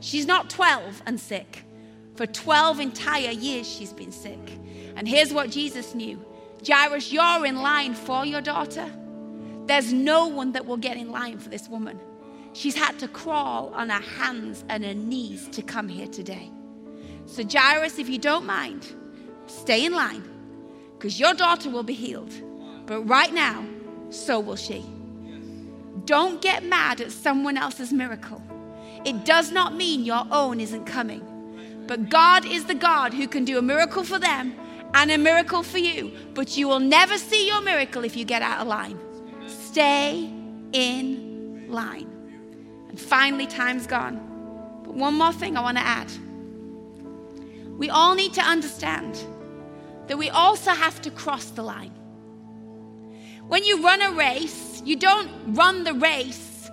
She's 0.00 0.26
not 0.26 0.50
12 0.50 1.02
and 1.06 1.20
sick. 1.20 1.64
For 2.16 2.26
12 2.26 2.80
entire 2.80 3.30
years, 3.30 3.68
she's 3.68 3.92
been 3.92 4.12
sick. 4.12 4.58
And 4.96 5.08
here's 5.08 5.32
what 5.32 5.50
Jesus 5.50 5.94
knew 5.94 6.24
Jairus, 6.66 7.12
you're 7.12 7.44
in 7.44 7.56
line 7.56 7.94
for 7.94 8.24
your 8.24 8.40
daughter. 8.40 8.90
There's 9.66 9.92
no 9.92 10.26
one 10.26 10.52
that 10.52 10.66
will 10.66 10.76
get 10.76 10.96
in 10.96 11.10
line 11.10 11.38
for 11.38 11.48
this 11.48 11.68
woman. 11.68 11.98
She's 12.52 12.76
had 12.76 12.98
to 12.98 13.08
crawl 13.08 13.72
on 13.74 13.88
her 13.88 14.02
hands 14.02 14.64
and 14.68 14.84
her 14.84 14.94
knees 14.94 15.48
to 15.50 15.62
come 15.62 15.88
here 15.88 16.06
today. 16.06 16.50
So, 17.32 17.42
Jairus, 17.42 17.98
if 17.98 18.10
you 18.10 18.18
don't 18.18 18.44
mind, 18.44 18.94
stay 19.46 19.86
in 19.86 19.94
line 19.94 20.22
because 20.98 21.18
your 21.18 21.32
daughter 21.32 21.70
will 21.70 21.82
be 21.82 21.94
healed. 21.94 22.30
But 22.84 23.00
right 23.08 23.32
now, 23.32 23.64
so 24.10 24.38
will 24.38 24.56
she. 24.56 24.84
Don't 26.04 26.42
get 26.42 26.62
mad 26.62 27.00
at 27.00 27.10
someone 27.10 27.56
else's 27.56 27.90
miracle. 27.90 28.42
It 29.06 29.24
does 29.24 29.50
not 29.50 29.74
mean 29.74 30.04
your 30.04 30.26
own 30.30 30.60
isn't 30.60 30.84
coming. 30.84 31.22
But 31.86 32.10
God 32.10 32.44
is 32.44 32.66
the 32.66 32.74
God 32.74 33.14
who 33.14 33.26
can 33.26 33.46
do 33.46 33.56
a 33.56 33.62
miracle 33.62 34.04
for 34.04 34.18
them 34.18 34.54
and 34.92 35.10
a 35.10 35.16
miracle 35.16 35.62
for 35.62 35.78
you. 35.78 36.12
But 36.34 36.58
you 36.58 36.68
will 36.68 36.80
never 36.80 37.16
see 37.16 37.46
your 37.46 37.62
miracle 37.62 38.04
if 38.04 38.14
you 38.14 38.26
get 38.26 38.42
out 38.42 38.60
of 38.60 38.66
line. 38.66 39.00
Stay 39.46 40.30
in 40.72 41.64
line. 41.70 42.10
And 42.90 43.00
finally, 43.00 43.46
time's 43.46 43.86
gone. 43.86 44.16
But 44.84 44.92
one 44.92 45.14
more 45.14 45.32
thing 45.32 45.56
I 45.56 45.62
want 45.62 45.78
to 45.78 45.82
add. 45.82 46.10
We 47.78 47.90
all 47.90 48.14
need 48.14 48.34
to 48.34 48.42
understand 48.42 49.18
that 50.06 50.18
we 50.18 50.30
also 50.30 50.70
have 50.70 51.00
to 51.02 51.10
cross 51.10 51.46
the 51.46 51.62
line. 51.62 51.92
When 53.48 53.64
you 53.64 53.82
run 53.82 54.02
a 54.02 54.12
race, 54.12 54.82
you 54.84 54.96
don't 54.96 55.30
run 55.48 55.84
the 55.84 55.94
race 55.94 56.70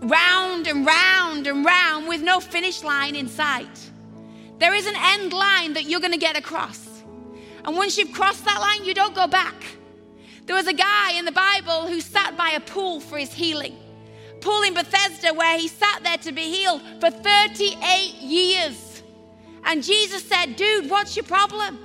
round 0.00 0.66
and 0.66 0.86
round 0.86 1.46
and 1.46 1.64
round 1.64 2.08
with 2.08 2.22
no 2.22 2.40
finish 2.40 2.82
line 2.82 3.14
in 3.14 3.28
sight. 3.28 3.90
There 4.58 4.74
is 4.74 4.86
an 4.86 4.94
end 4.96 5.32
line 5.32 5.74
that 5.74 5.84
you're 5.84 6.00
going 6.00 6.12
to 6.12 6.18
get 6.18 6.36
across. 6.36 7.02
And 7.64 7.76
once 7.76 7.98
you've 7.98 8.12
crossed 8.12 8.44
that 8.44 8.60
line, 8.60 8.86
you 8.86 8.94
don't 8.94 9.14
go 9.14 9.26
back. 9.26 9.54
There 10.46 10.54
was 10.54 10.68
a 10.68 10.72
guy 10.72 11.12
in 11.18 11.24
the 11.24 11.32
Bible 11.32 11.88
who 11.88 12.00
sat 12.00 12.36
by 12.36 12.50
a 12.50 12.60
pool 12.60 13.00
for 13.00 13.18
his 13.18 13.32
healing. 13.32 13.76
Pool 14.40 14.62
in 14.62 14.74
Bethesda 14.74 15.34
where 15.34 15.58
he 15.58 15.66
sat 15.66 16.04
there 16.04 16.18
to 16.18 16.32
be 16.32 16.42
healed 16.42 16.80
for 17.00 17.10
38 17.10 18.14
years. 18.22 18.85
And 19.66 19.82
Jesus 19.82 20.22
said, 20.24 20.56
Dude, 20.56 20.88
what's 20.88 21.16
your 21.16 21.24
problem? 21.24 21.78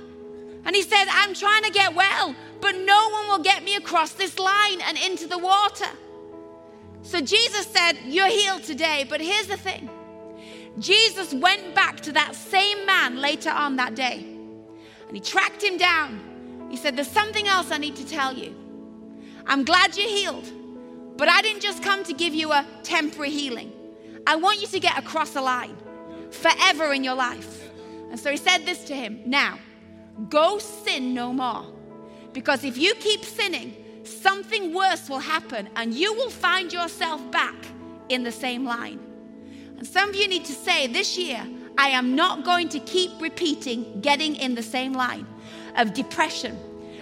And 0.64 0.74
he 0.74 0.82
said, 0.82 1.04
I'm 1.10 1.34
trying 1.34 1.64
to 1.64 1.70
get 1.70 1.94
well 1.94 2.34
but 2.62 2.76
no 2.76 3.08
one 3.10 3.26
will 3.26 3.40
get 3.42 3.64
me 3.64 3.74
across 3.74 4.12
this 4.12 4.38
line 4.38 4.80
and 4.86 4.96
into 4.96 5.26
the 5.26 5.36
water. 5.36 5.90
So 7.02 7.20
Jesus 7.20 7.66
said, 7.66 7.94
You're 8.06 8.28
healed 8.28 8.62
today. 8.62 9.04
But 9.06 9.20
here's 9.20 9.48
the 9.48 9.56
thing 9.56 9.90
Jesus 10.78 11.34
went 11.34 11.74
back 11.74 12.00
to 12.02 12.12
that 12.12 12.34
same 12.34 12.86
man 12.86 13.20
later 13.20 13.50
on 13.50 13.76
that 13.76 13.94
day 13.96 14.24
and 15.08 15.16
he 15.16 15.20
tracked 15.20 15.62
him 15.62 15.76
down. 15.76 16.68
He 16.70 16.76
said, 16.76 16.96
There's 16.96 17.10
something 17.10 17.48
else 17.48 17.72
I 17.72 17.78
need 17.78 17.96
to 17.96 18.06
tell 18.06 18.32
you. 18.32 18.54
I'm 19.44 19.64
glad 19.64 19.96
you're 19.96 20.08
healed, 20.08 20.48
but 21.16 21.28
I 21.28 21.42
didn't 21.42 21.62
just 21.62 21.82
come 21.82 22.04
to 22.04 22.14
give 22.14 22.32
you 22.32 22.52
a 22.52 22.64
temporary 22.84 23.30
healing. 23.30 23.72
I 24.24 24.36
want 24.36 24.60
you 24.60 24.68
to 24.68 24.78
get 24.78 24.96
across 24.96 25.30
the 25.30 25.42
line 25.42 25.76
forever 26.30 26.92
in 26.92 27.02
your 27.02 27.16
life. 27.16 27.68
And 28.12 28.20
so 28.20 28.30
he 28.30 28.36
said 28.36 28.66
this 28.66 28.84
to 28.84 28.94
him 28.94 29.20
Now, 29.26 29.58
go 30.28 30.58
sin 30.58 31.14
no 31.14 31.32
more. 31.32 31.66
Because 32.32 32.62
if 32.62 32.78
you 32.78 32.94
keep 32.94 33.24
sinning, 33.24 33.74
something 34.04 34.72
worse 34.72 35.08
will 35.08 35.18
happen 35.18 35.68
and 35.76 35.92
you 35.92 36.14
will 36.14 36.30
find 36.30 36.72
yourself 36.72 37.20
back 37.30 37.56
in 38.08 38.22
the 38.22 38.32
same 38.32 38.64
line. 38.64 39.00
And 39.78 39.86
some 39.86 40.10
of 40.10 40.14
you 40.16 40.28
need 40.28 40.44
to 40.44 40.52
say 40.52 40.86
this 40.86 41.18
year, 41.18 41.44
I 41.78 41.88
am 41.88 42.14
not 42.14 42.44
going 42.44 42.68
to 42.70 42.80
keep 42.80 43.10
repeating 43.20 44.00
getting 44.00 44.36
in 44.36 44.54
the 44.54 44.62
same 44.62 44.92
line 44.92 45.26
of 45.76 45.94
depression, 45.94 46.58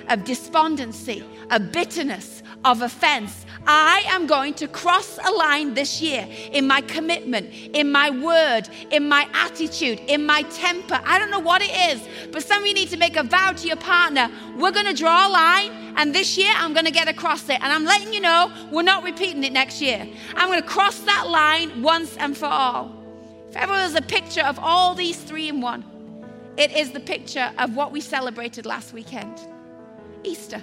of 0.08 0.24
despondency, 0.24 1.24
of 1.50 1.72
bitterness, 1.72 2.42
of 2.64 2.82
offense. 2.82 3.46
I 3.66 4.02
am 4.06 4.26
going 4.26 4.54
to 4.54 4.68
cross 4.68 5.18
a 5.24 5.30
line 5.30 5.74
this 5.74 6.00
year 6.00 6.26
in 6.52 6.66
my 6.66 6.80
commitment, 6.80 7.52
in 7.74 7.92
my 7.92 8.10
word, 8.10 8.68
in 8.90 9.08
my 9.08 9.28
attitude, 9.34 10.00
in 10.06 10.24
my 10.24 10.42
temper. 10.42 11.00
I 11.04 11.18
don't 11.18 11.30
know 11.30 11.40
what 11.40 11.62
it 11.62 11.70
is, 11.94 12.06
but 12.32 12.42
some 12.42 12.62
of 12.62 12.66
you 12.66 12.74
need 12.74 12.88
to 12.90 12.96
make 12.96 13.16
a 13.16 13.22
vow 13.22 13.52
to 13.52 13.66
your 13.66 13.76
partner. 13.76 14.30
We're 14.56 14.72
going 14.72 14.86
to 14.86 14.94
draw 14.94 15.28
a 15.28 15.30
line, 15.30 15.72
and 15.96 16.14
this 16.14 16.38
year 16.38 16.52
I'm 16.56 16.72
going 16.72 16.86
to 16.86 16.92
get 16.92 17.08
across 17.08 17.48
it. 17.48 17.60
And 17.62 17.72
I'm 17.72 17.84
letting 17.84 18.12
you 18.12 18.20
know 18.20 18.52
we're 18.70 18.82
not 18.82 19.04
repeating 19.04 19.44
it 19.44 19.52
next 19.52 19.80
year. 19.80 20.08
I'm 20.34 20.48
going 20.48 20.62
to 20.62 20.68
cross 20.68 20.98
that 21.00 21.28
line 21.28 21.82
once 21.82 22.16
and 22.16 22.36
for 22.36 22.46
all. 22.46 22.96
If 23.50 23.56
ever 23.56 23.76
there's 23.76 23.94
a 23.94 24.02
picture 24.02 24.42
of 24.42 24.58
all 24.58 24.94
these 24.94 25.16
three 25.16 25.48
in 25.48 25.60
one, 25.60 25.84
it 26.56 26.72
is 26.72 26.92
the 26.92 27.00
picture 27.00 27.50
of 27.58 27.74
what 27.74 27.92
we 27.92 28.00
celebrated 28.00 28.66
last 28.66 28.92
weekend 28.92 29.40
Easter. 30.22 30.62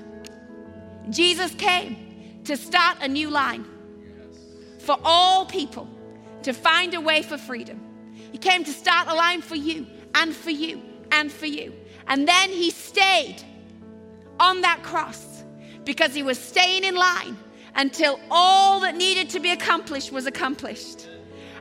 Jesus 1.10 1.54
came 1.56 2.07
to 2.48 2.56
start 2.56 2.98
a 3.02 3.08
new 3.08 3.30
line 3.30 3.66
for 4.80 4.98
all 5.04 5.46
people 5.46 5.88
to 6.44 6.54
find 6.54 6.94
a 6.94 7.02
way 7.02 7.22
for 7.22 7.38
freedom. 7.38 7.82
He 8.32 8.38
came 8.38 8.64
to 8.64 8.72
start 8.72 9.10
a 9.10 9.14
line 9.14 9.42
for 9.42 9.56
you 9.56 9.86
and 10.16 10.34
for 10.34 10.50
you 10.50 10.82
and 11.12 11.30
for 11.30 11.46
you. 11.46 11.74
And 12.08 12.26
then 12.26 12.50
he 12.50 12.72
stayed 12.72 13.44
on 14.40 14.62
that 14.62 14.82
cross 14.82 15.44
because 15.84 16.14
he 16.14 16.24
was 16.24 16.40
staying 16.40 16.86
in 16.86 16.96
line 16.96 17.38
until 17.76 18.18
all 18.32 18.80
that 18.80 18.96
needed 18.96 19.30
to 19.32 19.42
be 19.42 19.52
accomplished 19.52 20.14
was 20.14 20.26
accomplished. 20.26 21.10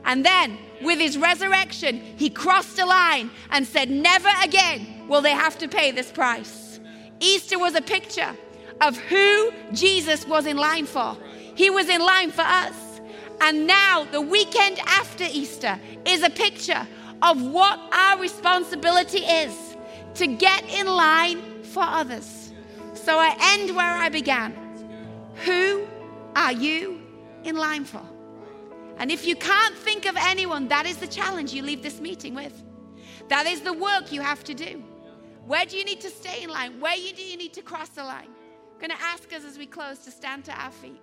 And 0.05 0.25
then, 0.25 0.57
with 0.81 0.99
his 0.99 1.17
resurrection, 1.17 1.97
he 2.15 2.29
crossed 2.29 2.79
a 2.79 2.85
line 2.85 3.29
and 3.49 3.67
said, 3.67 3.89
Never 3.89 4.29
again 4.41 5.07
will 5.09 5.21
they 5.21 5.31
have 5.31 5.57
to 5.57 5.67
pay 5.67 5.91
this 5.91 6.11
price. 6.11 6.79
Easter 7.19 7.59
was 7.59 7.75
a 7.75 7.81
picture 7.81 8.33
of 8.81 8.97
who 8.97 9.51
Jesus 9.73 10.27
was 10.27 10.45
in 10.45 10.57
line 10.57 10.85
for. 10.85 11.17
He 11.55 11.69
was 11.69 11.89
in 11.89 12.01
line 12.01 12.31
for 12.31 12.41
us. 12.43 13.01
And 13.41 13.67
now, 13.67 14.05
the 14.11 14.21
weekend 14.21 14.79
after 14.79 15.25
Easter 15.31 15.79
is 16.05 16.23
a 16.23 16.29
picture 16.29 16.87
of 17.21 17.41
what 17.41 17.79
our 17.91 18.19
responsibility 18.19 19.19
is 19.19 19.75
to 20.15 20.27
get 20.27 20.63
in 20.69 20.87
line 20.87 21.63
for 21.63 21.83
others. 21.83 22.51
So 22.93 23.17
I 23.17 23.35
end 23.39 23.75
where 23.75 23.85
I 23.85 24.09
began. 24.09 24.53
Who 25.45 25.87
are 26.35 26.51
you 26.51 26.99
in 27.43 27.55
line 27.55 27.85
for? 27.85 28.01
And 28.97 29.11
if 29.11 29.27
you 29.27 29.35
can't 29.35 29.75
think 29.75 30.05
of 30.05 30.15
anyone, 30.17 30.67
that 30.69 30.87
is 30.87 30.97
the 30.97 31.07
challenge 31.07 31.53
you 31.53 31.61
leave 31.61 31.83
this 31.83 32.01
meeting 32.01 32.33
with. 32.33 32.53
That 33.29 33.45
is 33.45 33.61
the 33.61 33.73
work 33.73 34.11
you 34.11 34.21
have 34.21 34.43
to 34.45 34.53
do. 34.53 34.83
Where 35.45 35.65
do 35.65 35.77
you 35.77 35.85
need 35.85 36.01
to 36.01 36.09
stay 36.09 36.43
in 36.43 36.49
line? 36.49 36.79
Where 36.79 36.95
do 36.95 37.23
you 37.23 37.37
need 37.37 37.53
to 37.53 37.61
cross 37.61 37.89
the 37.89 38.03
line? 38.03 38.29
Going 38.79 38.91
to 38.91 39.01
ask 39.01 39.33
us 39.33 39.43
as 39.43 39.57
we 39.57 39.65
close 39.65 39.99
to 39.99 40.11
stand 40.11 40.45
to 40.45 40.51
our 40.51 40.71
feet. 40.71 41.01